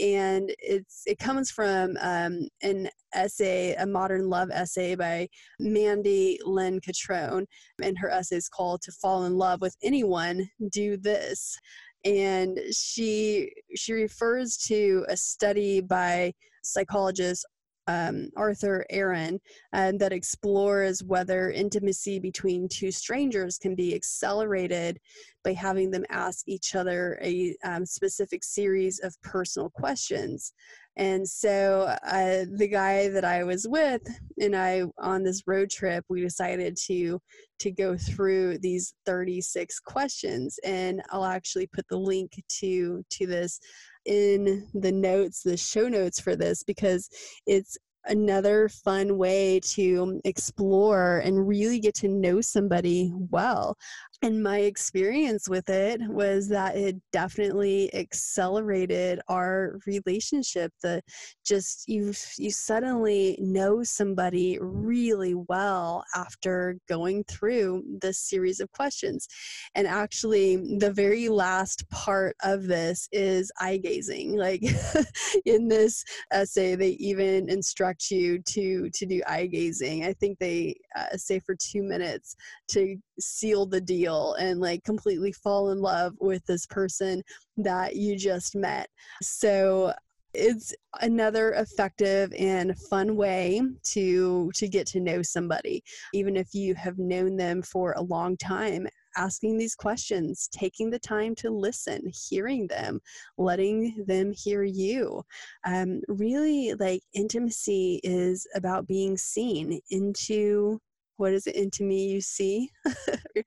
[0.00, 6.80] and it's it comes from um, an essay, a modern love essay by Mandy Len
[6.80, 7.46] Catron,
[7.82, 11.56] and her essay is called "To Fall in Love with Anyone, Do This."
[12.04, 16.32] And she she refers to a study by
[16.62, 17.46] psychologist
[17.86, 19.40] um, Arthur Aron
[19.72, 24.98] um, that explores whether intimacy between two strangers can be accelerated
[25.42, 30.52] by having them ask each other a um, specific series of personal questions.
[30.96, 34.02] And so uh, the guy that I was with
[34.40, 37.20] and I on this road trip, we decided to
[37.60, 43.58] to go through these 36 questions, and I'll actually put the link to to this
[44.06, 47.08] in the notes, the show notes for this because
[47.46, 47.76] it's
[48.06, 53.76] another fun way to explore and really get to know somebody well.
[54.24, 60.72] And my experience with it was that it definitely accelerated our relationship.
[60.82, 61.02] The
[61.44, 69.28] just you you suddenly know somebody really well after going through this series of questions.
[69.74, 74.38] And actually the very last part of this is eye gazing.
[74.38, 74.62] Like
[75.44, 76.02] in this
[76.32, 80.06] essay they even instruct you to to do eye gazing.
[80.06, 82.36] I think they uh, say for 2 minutes
[82.68, 87.22] to seal the deal and like completely fall in love with this person
[87.56, 88.88] that you just met.
[89.22, 89.92] So
[90.34, 96.74] it's another effective and fun way to to get to know somebody even if you
[96.74, 98.86] have known them for a long time
[99.16, 103.00] asking these questions taking the time to listen hearing them
[103.38, 105.22] letting them hear you
[105.66, 110.80] um, really like intimacy is about being seen into
[111.16, 112.70] what is it into me you see?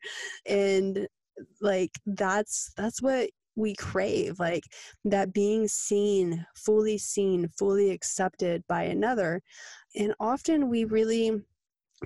[0.49, 1.07] And
[1.61, 4.63] like that's that's what we crave like
[5.05, 9.41] that being seen fully seen fully accepted by another.
[9.95, 11.43] And often we really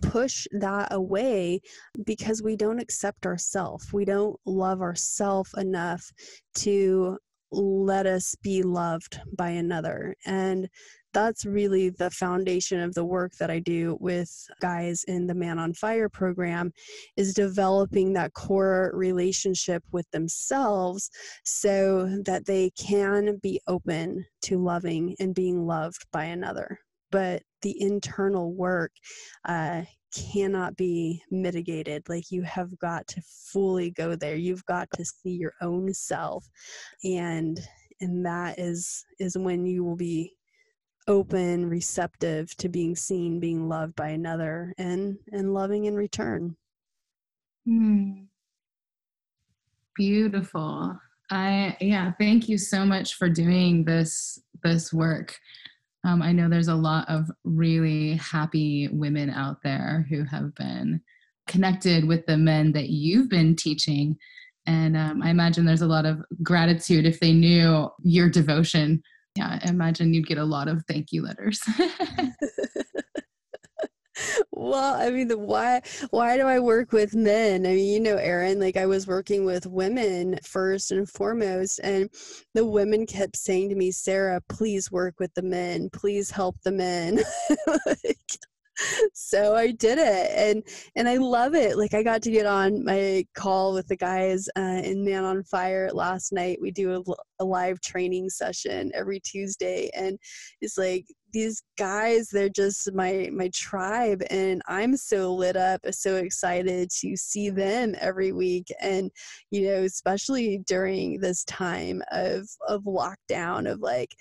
[0.02, 1.62] push that away
[2.06, 6.10] because we don't accept ourselves we don't love ourselves enough
[6.56, 7.18] to
[7.52, 10.16] let us be loved by another.
[10.26, 10.70] And
[11.14, 14.30] that's really the foundation of the work that I do with
[14.62, 16.72] guys in the Man on Fire program
[17.18, 21.10] is developing that core relationship with themselves
[21.44, 26.80] so that they can be open to loving and being loved by another.
[27.12, 28.92] But the internal work
[29.46, 29.84] uh,
[30.14, 32.08] cannot be mitigated.
[32.08, 34.36] Like you have got to fully go there.
[34.36, 36.48] You've got to see your own self.
[37.04, 37.60] And
[38.00, 40.34] and that is is when you will be
[41.08, 46.56] open, receptive to being seen, being loved by another, and and loving in return.
[47.66, 48.24] Hmm.
[49.96, 50.98] Beautiful.
[51.30, 55.36] I yeah, thank you so much for doing this this work.
[56.04, 61.02] Um, I know there's a lot of really happy women out there who have been
[61.48, 64.18] connected with the men that you've been teaching.
[64.66, 69.04] And um, I imagine there's a lot of gratitude if they knew your devotion
[69.36, 71.62] yeah, I imagine you'd get a lot of thank you letters.
[74.52, 77.66] well, I mean, the why why do I work with men?
[77.66, 82.10] I mean, you know, Erin, like I was working with women first and foremost, and
[82.54, 86.72] the women kept saying to me, Sarrah, please work with the men, please help the
[86.72, 87.22] men.
[87.86, 88.18] like,
[89.14, 90.64] so I did it and
[90.96, 91.78] and I love it.
[91.78, 95.44] Like I got to get on my call with the guys uh, in Man on
[95.44, 96.60] Fire last night.
[96.62, 100.18] We do a, a live training session every Tuesday and
[100.62, 106.18] it's like these guys they're just my my tribe and i'm so lit up so
[106.18, 109.10] excited to see them every week and
[109.50, 114.14] you know especially during this time of of lockdown of like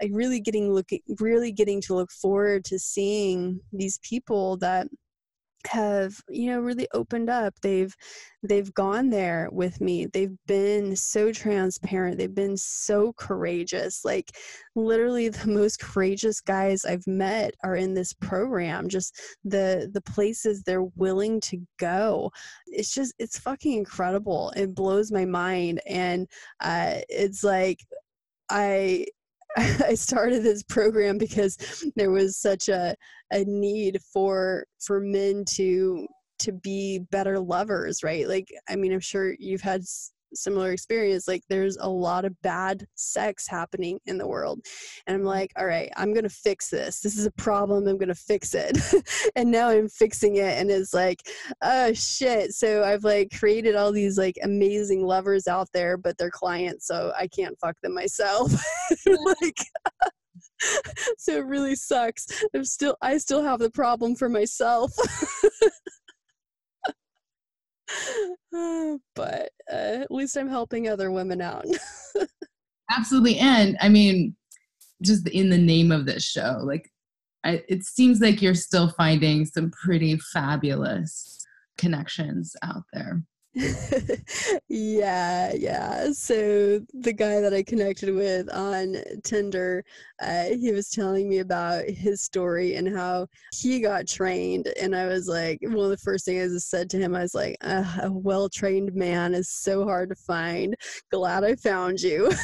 [0.00, 4.88] like really getting looking really getting to look forward to seeing these people that
[5.66, 7.54] have you know really opened up.
[7.62, 7.94] They've
[8.42, 10.06] they've gone there with me.
[10.06, 12.18] They've been so transparent.
[12.18, 14.04] They've been so courageous.
[14.04, 14.32] Like
[14.74, 20.62] literally the most courageous guys i've met are in this program just the the places
[20.62, 22.30] they're willing to go.
[22.66, 24.52] It's just it's fucking incredible.
[24.56, 25.80] It blows my mind.
[25.86, 26.26] And
[26.60, 27.80] uh it's like
[28.50, 29.06] i
[29.84, 32.94] I started this program because there was such a,
[33.32, 36.06] a need for for men to
[36.40, 38.28] to be better lovers, right?
[38.28, 39.82] Like, I mean, I'm sure you've had
[40.34, 44.60] similar experience like there's a lot of bad sex happening in the world
[45.06, 45.28] and i'm mm-hmm.
[45.28, 47.00] like all right i'm gonna fix this.
[47.00, 48.78] This is a problem i'm gonna fix it.
[49.36, 51.20] And now i'm fixing it and it's like
[51.62, 52.52] oh shit.
[52.52, 57.12] So i've like created all these like amazing lovers out there but they're clients so
[57.18, 58.52] i can't fuck them myself.
[59.06, 59.56] Like
[61.18, 62.26] so it really sucks.
[62.54, 64.92] I'm still i still have the problem for myself
[69.14, 71.66] but uh, at least I'm helping other women out.
[72.90, 73.38] Absolutely.
[73.38, 74.36] And I mean,
[75.02, 76.90] just in the name of this show, like,
[77.44, 81.44] I, it seems like you're still finding some pretty fabulous
[81.76, 83.22] connections out there.
[84.68, 86.10] yeah, yeah.
[86.12, 89.84] So the guy that I connected with on Tinder,
[90.20, 94.72] uh, he was telling me about his story and how he got trained.
[94.80, 97.34] And I was like, one of the first things I said to him, I was
[97.34, 100.74] like, a well trained man is so hard to find.
[101.10, 102.32] Glad I found you.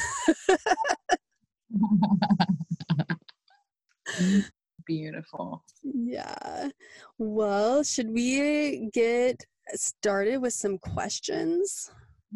[4.85, 5.63] Beautiful.
[5.83, 6.69] Yeah.
[7.17, 11.91] Well, should we get started with some questions?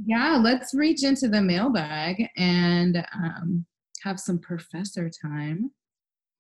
[0.06, 3.66] Yeah, let's reach into the mailbag and um,
[4.04, 5.72] have some professor time.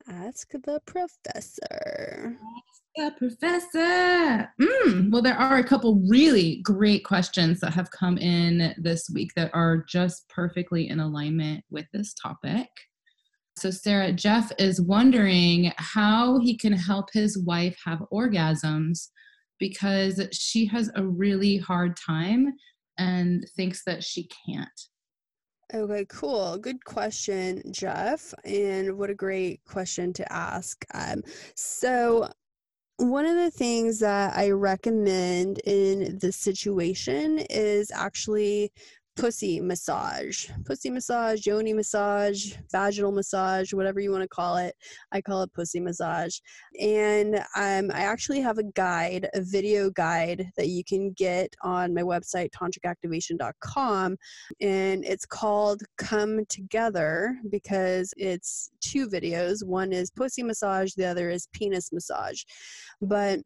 [0.07, 2.37] Ask the professor.
[2.37, 4.53] Ask the professor.
[4.61, 9.31] Mm, well, there are a couple really great questions that have come in this week
[9.35, 12.67] that are just perfectly in alignment with this topic.
[13.57, 19.07] So, Sarrah, Jeff is wondering how he can help his wife have orgasms
[19.59, 22.53] because she has a really hard time
[22.97, 24.69] and thinks that she can't.
[25.73, 26.57] Okay, cool.
[26.57, 28.33] Good question, Jeff.
[28.43, 30.85] And what a great question to ask.
[30.93, 31.23] Um,
[31.55, 32.29] so,
[32.97, 38.71] one of the things that I recommend in this situation is actually
[39.15, 44.75] pussy massage, pussy massage, yoni massage, vaginal massage, whatever you want to call it.
[45.11, 46.37] I call it pussy massage.
[46.79, 51.93] And um, I actually have a guide, a video guide that you can get on
[51.93, 54.17] my website, tantricactivation.com.
[54.61, 59.65] And it's called Come Together because it's two videos.
[59.65, 62.43] One is pussy massage, the other is penis massage.
[63.01, 63.39] But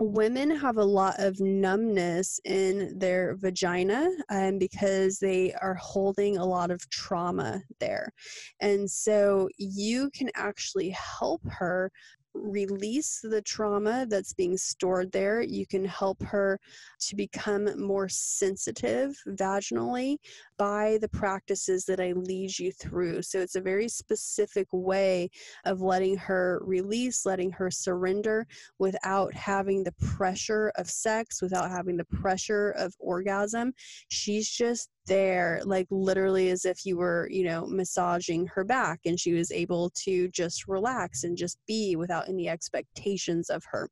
[0.00, 6.44] women have a lot of numbness in their vagina um, because they are holding a
[6.44, 8.12] lot of trauma there.
[8.60, 11.90] And so you can actually help her
[12.34, 15.40] release the trauma that's being stored there.
[15.40, 16.58] You can help her
[17.00, 20.16] to become more sensitive vaginally
[20.58, 23.22] by the practices that I lead you through.
[23.22, 25.30] So it's a very specific way
[25.64, 28.46] of letting her release, letting her surrender
[28.78, 33.72] without having the pressure of sex, without having the pressure of orgasm.
[34.08, 39.20] She's just there like literally as if you were you know massaging her back and
[39.20, 43.88] she was able to just relax and just be without any expectations of her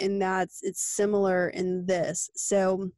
[0.00, 2.90] and that's it's similar in this so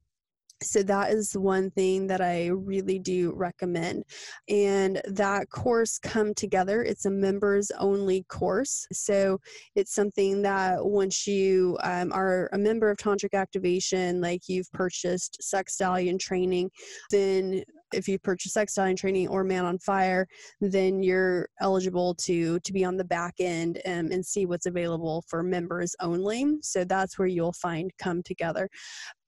[0.65, 4.05] so that is one thing that i really do recommend
[4.49, 9.39] and that course come together it's a members only course so
[9.75, 15.43] it's something that once you um, are a member of tantric activation like you've purchased
[15.43, 16.71] sex stallion training
[17.11, 17.63] then
[17.93, 20.27] if you purchase sex stallion training or man on fire
[20.61, 25.23] then you're eligible to to be on the back end um, and see what's available
[25.29, 28.69] for members only so that's where you'll find come together.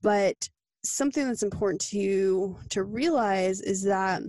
[0.03, 0.49] But
[0.89, 4.22] something that's important to to realize is that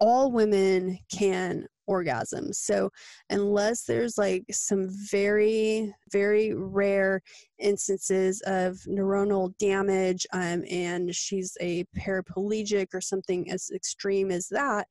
[0.00, 2.52] all women can orgasm.
[2.52, 2.90] So,
[3.30, 7.20] unless there's like some very, very rare
[7.58, 14.88] instances of neuronal damage um, and she's a paraplegic or something as extreme as that,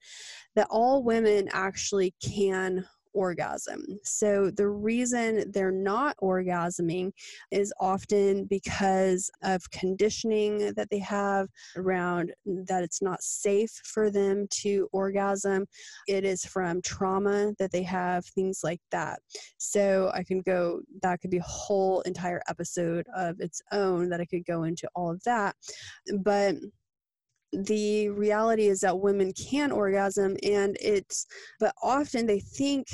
[0.55, 3.83] that all women actually can orgasm.
[4.03, 7.11] So, the reason they're not orgasming
[7.51, 14.47] is often because of conditioning that they have around that it's not safe for them
[14.61, 15.65] to orgasm.
[16.07, 19.19] It is from trauma that they have, things like that.
[19.57, 24.21] So, I can go, that could be a whole entire episode of its own that
[24.21, 25.55] I could go into all of that.
[26.19, 26.55] But
[27.53, 31.25] the reality is that women can orgasm and it's
[31.59, 32.87] but often they think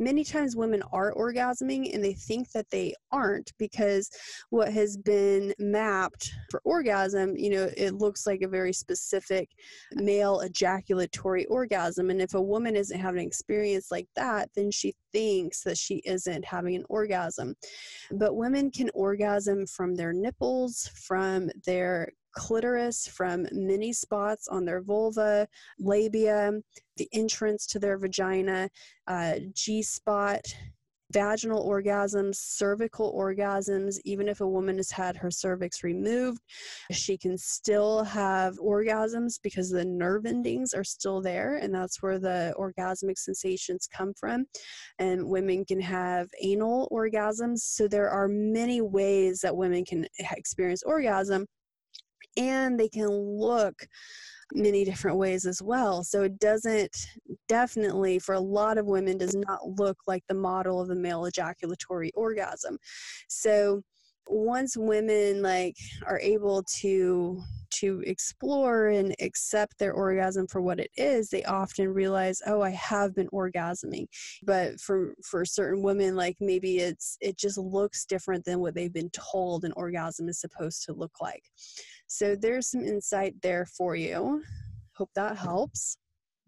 [0.00, 4.10] many times women are orgasming and they think that they aren't because
[4.48, 9.50] what has been mapped for orgasm you know it looks like a very specific
[9.94, 12.10] male ejaculatory orgasm.
[12.10, 15.96] And if a woman isn't having an experience like that then she thinks that she
[16.06, 17.54] isn't having an orgasm.
[18.12, 24.82] But women can orgasm from their nipples from their clitoris from many spots on their
[24.82, 25.46] vulva,
[25.78, 26.52] labia,
[26.96, 28.68] the entrance to their vagina,
[29.06, 30.42] uh, G spot,
[31.12, 33.98] vaginal orgasms, cervical orgasms.
[34.04, 36.40] Even if a woman has had her cervix removed,
[36.92, 42.18] she can still have orgasms because the nerve endings are still there, and that's where
[42.18, 44.46] the orgasmic sensations come from.
[44.98, 47.58] And women can have anal orgasms.
[47.58, 51.46] So there are many ways that women can experience orgasm
[52.36, 53.74] and they can look
[54.52, 56.02] many different ways as well.
[56.02, 56.94] So it doesn't
[57.48, 61.26] definitely for a lot of women does not look like the model of the male
[61.26, 62.76] ejaculatory orgasm.
[63.28, 63.82] So
[64.26, 65.76] once women like
[66.06, 71.88] are able to to explore and accept their orgasm for what it is they often
[71.88, 74.06] realize oh i have been orgasming
[74.44, 78.92] but for for certain women like maybe it's it just looks different than what they've
[78.92, 81.42] been told an orgasm is supposed to look like
[82.10, 84.42] so there's some insight there for you
[84.96, 85.96] hope that helps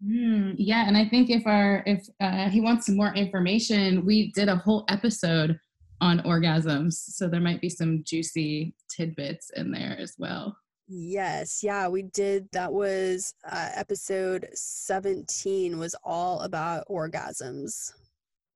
[0.05, 4.31] Mm, yeah, and I think if our if uh, he wants some more information, we
[4.31, 5.57] did a whole episode
[6.01, 6.93] on orgasms.
[6.93, 10.57] So there might be some juicy tidbits in there as well.
[10.87, 12.49] Yes, yeah, we did.
[12.51, 17.93] That was uh, episode 17 was all about orgasms.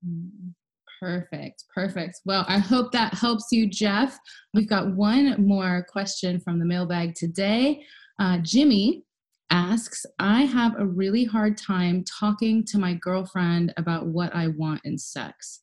[0.06, 0.54] Mm,
[1.00, 2.22] perfect, perfect.
[2.26, 4.18] Well, I hope that helps you, Jeff.
[4.54, 7.84] We've got one more question from the mailbag today.
[8.20, 9.04] Uh, Jimmy
[9.50, 14.82] asks, I have a really hard time talking to my girlfriend about what I want
[14.84, 15.62] in sex.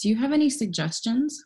[0.00, 1.42] Do you have any suggestions?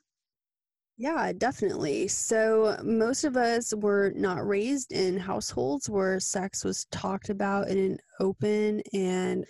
[0.97, 2.09] Yeah, definitely.
[2.09, 7.79] So, most of us were not raised in households where sex was talked about in
[7.79, 9.45] an open and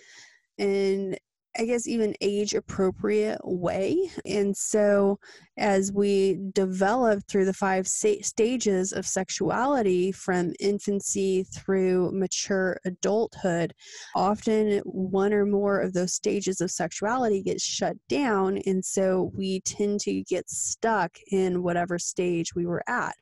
[0.59, 1.17] and
[1.57, 4.09] I guess, even age appropriate way.
[4.25, 5.19] And so,
[5.57, 13.73] as we develop through the five stages of sexuality from infancy through mature adulthood,
[14.15, 18.59] often one or more of those stages of sexuality gets shut down.
[18.65, 23.15] And so, we tend to get stuck in whatever stage we were at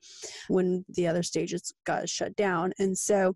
[0.50, 2.74] when the other stages got shut down.
[2.78, 3.36] And so,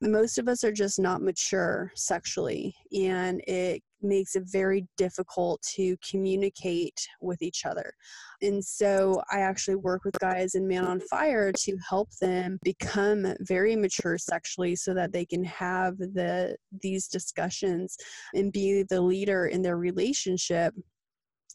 [0.00, 5.96] most of us are just not mature sexually, and it makes it very difficult to
[6.08, 7.92] communicate with each other.
[8.40, 13.34] And so I actually work with guys in Man on Fire to help them become
[13.40, 17.96] very mature sexually so that they can have the these discussions
[18.34, 20.74] and be the leader in their relationship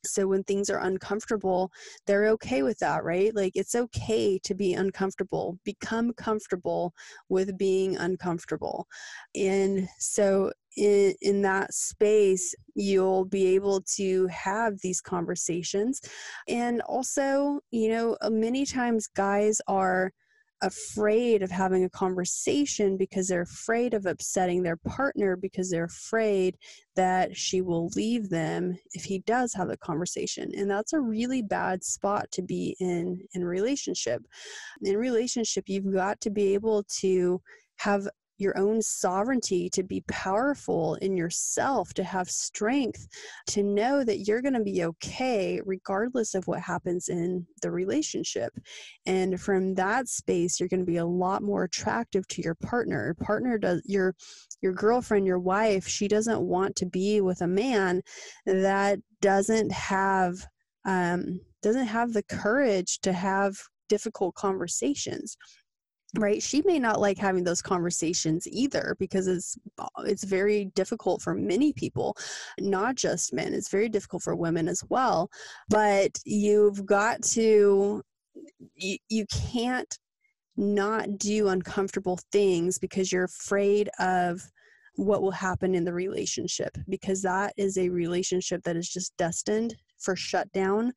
[0.06, 1.72] so when things are uncomfortable,
[2.06, 3.36] they're okay with that, right?
[3.36, 5.58] Like it's okay to be uncomfortable.
[5.64, 6.93] Become comfortable
[7.30, 8.88] with being uncomfortable.
[9.36, 16.01] And so in, in that space, you'll be able to have these conversations.
[16.47, 20.12] And also, you know, many times guys are
[20.62, 26.58] afraid of having a conversation because they're afraid of upsetting their partner because they're afraid
[26.95, 31.41] that she will leave them if he does have the conversation and that's a really
[31.41, 34.26] bad spot to be in in relationship.
[34.82, 37.41] In relationship you've got to be able to
[37.78, 43.07] have your own sovereignty, to be powerful in yourself, to have strength,
[43.47, 48.53] to know that you're going to be okay regardless of what happens in the relationship.
[49.05, 53.05] And from that space, you're going to be a lot more attractive to your partner.
[53.05, 54.15] Your partner does your
[54.61, 58.01] your girlfriend, your wife, she doesn't want to be with a man
[58.45, 60.36] that doesn't have
[60.86, 63.55] um, doesn't have the courage to have
[63.89, 65.38] difficult conversations
[66.18, 71.22] right she may not like having those conversations either because it's uh, it's very difficult
[71.22, 72.16] for many people
[72.59, 75.30] not just men it's very difficult for women as well
[75.70, 78.01] but you've got to
[78.76, 79.97] you, you can't
[80.57, 84.41] not do uncomfortable things because you're afraid of
[84.95, 89.76] what will happen in the relationship because that is a relationship that is just destined
[89.99, 90.93] for shutdown,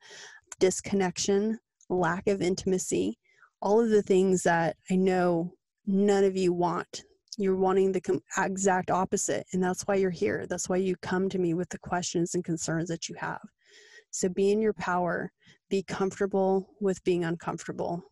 [0.61, 1.59] disconnection,
[1.89, 3.19] lack of intimacy,
[3.61, 5.53] all of the things that I know
[5.87, 7.03] none of you want.
[7.37, 9.47] You're wanting the exact opposite.
[9.53, 10.47] And that's why you're here.
[10.49, 13.41] That's why you come to me with the questions and concerns that you have.
[14.11, 15.33] So be in your power,
[15.71, 18.03] be comfortable with being uncomfortable.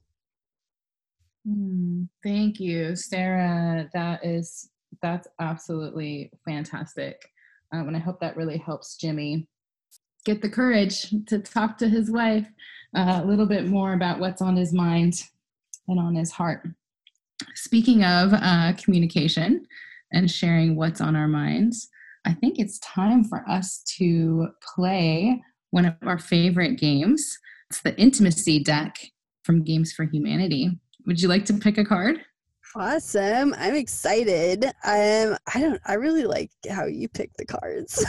[1.46, 3.88] Mm, thank you, Sarrah.
[3.92, 4.70] That is
[5.02, 7.20] that's absolutely fantastic.
[7.72, 9.48] Um, and I hope that really helps Jimmy
[10.24, 12.46] get the courage to talk to his wife
[12.96, 15.22] uh, a little bit more about what's on his mind
[15.88, 16.66] and on his heart.
[17.54, 19.66] Speaking of uh, communication
[20.12, 21.88] and sharing what's on our minds,
[22.24, 27.38] I think it's time for us to play one of our favorite games.
[27.70, 28.98] It's the intimacy deck
[29.44, 30.70] from Games for Humanity.
[31.06, 32.20] Would you like to pick a card?
[32.74, 33.54] Awesome.
[33.56, 34.64] I'm excited.
[34.84, 37.94] Um I don't I really like how you pick the cards.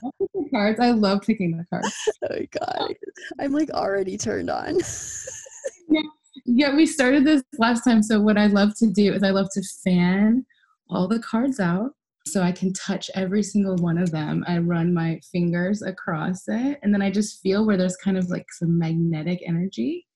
[0.00, 0.80] the cards.
[0.80, 1.94] I love picking the cards.
[2.22, 2.94] Oh my god.
[3.38, 4.76] I'm like already turned on.
[5.88, 6.00] yeah.
[6.44, 8.02] Yeah, we started this last time.
[8.02, 10.44] So what I love to do is I love to fan
[10.90, 11.92] all the cards out
[12.26, 14.44] so I can touch every single one of them.
[14.46, 18.28] I run my fingers across it and then I just feel where there's kind of
[18.28, 20.06] like some magnetic energy.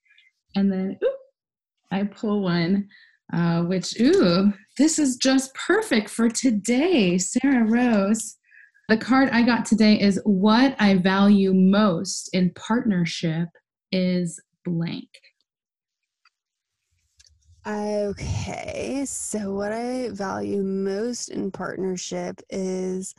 [0.55, 1.17] And then ooh,
[1.93, 2.89] I pull one,
[3.33, 8.37] uh, which, ooh, this is just perfect for today, Sarrah Rose.
[8.89, 13.49] The card I got today is What I Value Most in Partnership
[13.93, 15.09] is blank.
[17.67, 23.13] Okay, so what I value most in partnership is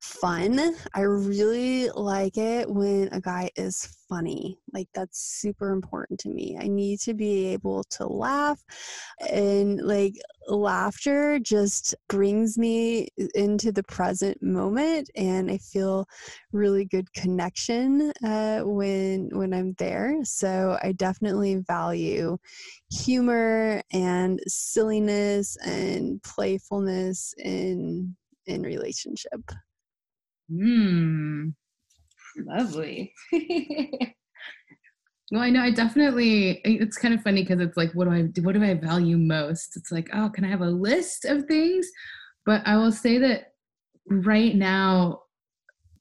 [0.00, 0.74] fun.
[0.94, 4.58] I really like it when a guy is funny.
[4.72, 6.56] Like, that's super important to me.
[6.60, 8.62] I need to be able to laugh,
[9.30, 10.14] and like,
[10.48, 16.06] laughter just brings me into the present moment, and I feel
[16.52, 20.18] really good connection uh, when when I'm there.
[20.24, 22.38] So, I definitely value
[22.90, 29.40] humor and silliness and playfulness in in relationship.
[30.50, 31.50] Hmm.
[32.36, 33.12] Lovely.
[35.30, 38.22] well, I know I definitely it's kind of funny because it's like what do I
[38.42, 39.76] what do I value most?
[39.76, 41.88] It's like, oh, can I have a list of things?
[42.46, 43.52] But I will say that
[44.06, 45.22] right now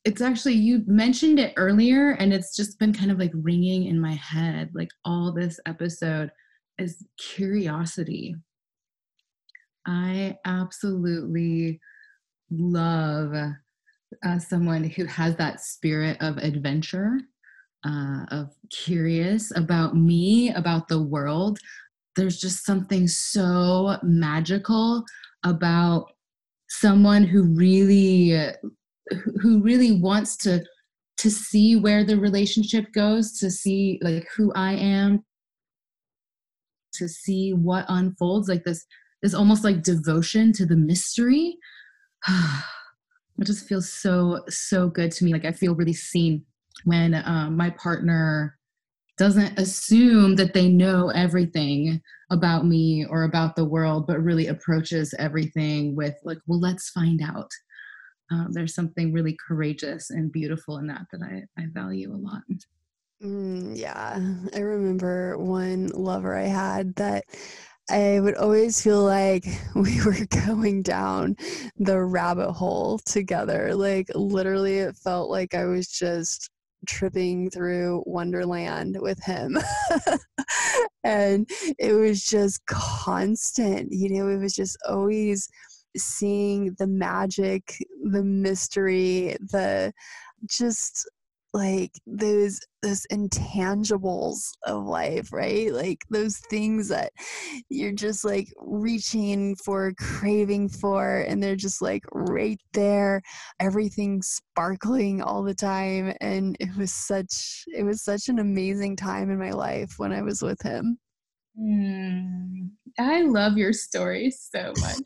[0.06, 4.00] it's actually you mentioned it earlier and it's just been kind of like ringing in
[4.00, 6.32] my head like all this episode
[6.78, 8.36] is curiosity.
[9.86, 11.80] I absolutely
[12.50, 13.34] love
[14.24, 17.20] uh, someone who has that spirit of adventure,
[17.86, 21.60] uh, of curious about me, about the world.
[22.16, 25.04] There's just something so magical
[25.44, 26.12] about
[26.70, 28.38] someone who really
[29.42, 30.64] who really wants to
[31.18, 35.24] to see where the relationship goes to see like who i am
[36.94, 38.86] to see what unfolds like this
[39.24, 41.58] this almost like devotion to the mystery
[43.40, 45.34] it just feels so so good to me.
[45.34, 46.46] Like i feel really seen
[46.86, 48.58] when um, my partner
[49.18, 55.14] doesn't assume that they know everything about me or about the world but really approaches
[55.20, 57.52] everything with like well let's find out.
[58.32, 62.44] Um, there's something really courageous and beautiful in that that i, I value a lot.
[63.24, 64.20] Mm, yeah.
[64.56, 67.26] I remember one lover i had that
[67.90, 71.36] I would always feel like we were going down
[71.78, 73.74] the rabbit hole together.
[73.76, 76.50] Like, literally, it felt like I was just
[76.88, 79.58] tripping through Wonderland with him.
[81.04, 85.50] and it was just constant, you know, it was just always
[85.98, 89.92] seeing the magic, the mystery, the
[90.46, 91.10] just
[91.54, 95.74] like those those intangibles of life right?
[95.74, 97.12] Like those things that
[97.70, 103.22] you're just like reaching for craving for and they're just like right there
[103.60, 106.14] everything sparkling all the time.
[106.22, 110.22] And it was such it was such an amazing time in my life when i
[110.22, 111.00] was with him.
[111.60, 112.70] Mm,
[113.00, 115.00] i love your story so much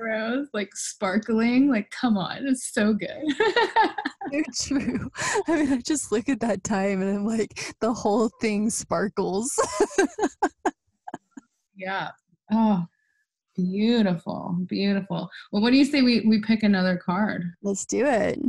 [0.00, 1.70] Rose, like sparkling.
[1.70, 3.22] Like, come on, it's so good.
[4.32, 5.10] so true.
[5.46, 9.58] I mean, I just look at that time and I'm like, the whole thing sparkles.
[11.76, 12.10] yeah.
[12.52, 12.84] Oh,
[13.56, 15.28] beautiful, beautiful.
[15.52, 17.44] Well, what do you say we we pick another card?
[17.62, 18.40] Let's do it.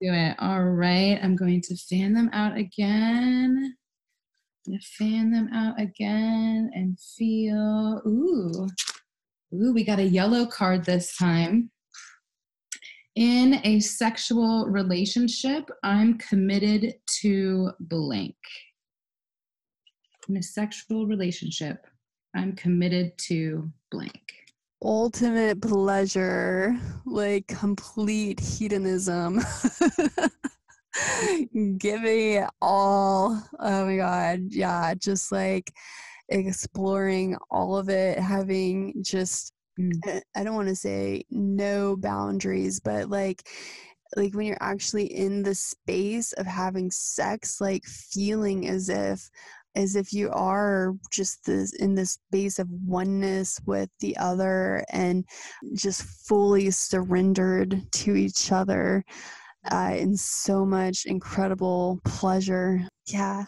[0.00, 0.36] Do it.
[0.38, 1.18] All right.
[1.22, 3.74] I'm going to fan them out again.
[4.66, 8.02] I'm gonna fan them out again and feel.
[8.06, 8.68] Ooh,
[9.54, 11.70] Ooh, we got a yellow card this time.
[13.16, 18.36] In a sexual relationship, I'm committed to blank.
[20.28, 21.86] In a sexual relationship,
[22.36, 24.20] I'm committed to blank.
[24.82, 29.40] Ultimate pleasure, like complete hedonism.
[31.78, 33.42] Giving it all.
[33.58, 34.40] Oh my God.
[34.50, 34.92] Yeah.
[34.94, 35.72] Just like
[36.28, 39.92] exploring all of it, having just mm.
[40.34, 43.48] I don't want to say no boundaries, but like
[44.16, 49.28] like when you're actually in the space of having sex, like feeling as if
[49.74, 55.24] as if you are just this in this space of oneness with the other and
[55.74, 59.04] just fully surrendered to each other
[59.70, 62.80] uh, in so much incredible pleasure.
[63.06, 63.44] Yeah,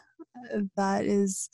[0.76, 1.48] that is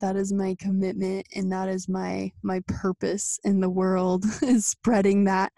[0.00, 5.24] that is my commitment and that is my my purpose in the world is spreading
[5.24, 5.52] that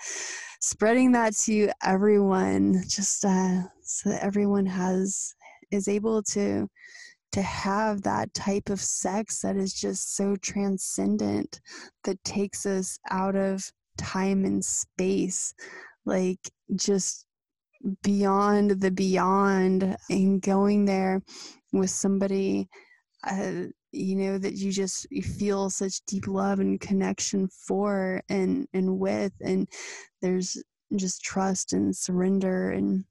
[0.61, 5.35] spreading that to everyone just uh, so that everyone has
[5.71, 6.69] is able to
[7.31, 11.61] to have that type of sex that is just so transcendent
[12.05, 15.53] that takes us out of time and space
[16.07, 16.39] like
[16.75, 17.27] just
[18.03, 21.23] beyond the beyond and going there
[21.73, 22.69] with somebody
[23.27, 28.69] uh, you know that you just you feel such deep love and connection for and
[28.73, 29.69] and with and
[30.23, 30.63] there's
[30.97, 33.05] just trust and surrender and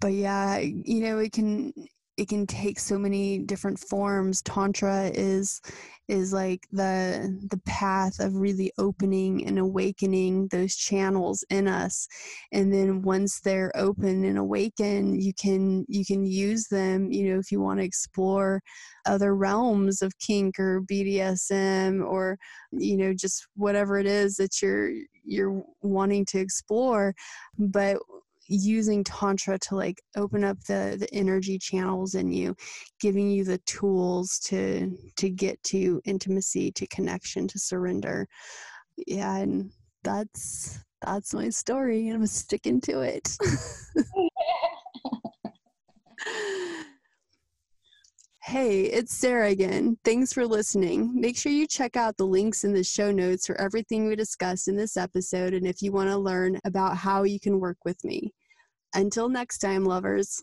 [0.00, 1.72] but yeah you know it can
[2.18, 4.42] it can take so many different forms.
[4.42, 5.62] Tantra is
[6.08, 12.08] is like the the path of really opening and awakening those channels in us.
[12.50, 17.38] And then once they're open and awakened you can you can use them you know
[17.38, 18.62] if you want to explore
[19.06, 22.36] other realms of kink or BDSM or
[22.72, 24.90] you know just whatever it is that you're
[25.24, 27.14] you're wanting to explore.
[27.58, 27.98] But
[28.48, 32.56] using tantra to like open up the the energy channels in you
[33.00, 38.26] giving you the tools to to get to intimacy to connection to surrender
[39.06, 39.70] yeah and
[40.02, 43.36] that's that's my story and i'm sticking to it
[48.48, 49.98] Hey, it's Sarrah again.
[50.06, 51.12] Thanks for listening.
[51.14, 54.68] Make sure you check out the links in the show notes for everything we discussed
[54.68, 58.02] in this episode and if you want to learn about how you can work with
[58.06, 58.32] me.
[58.94, 60.42] Until next time, lovers.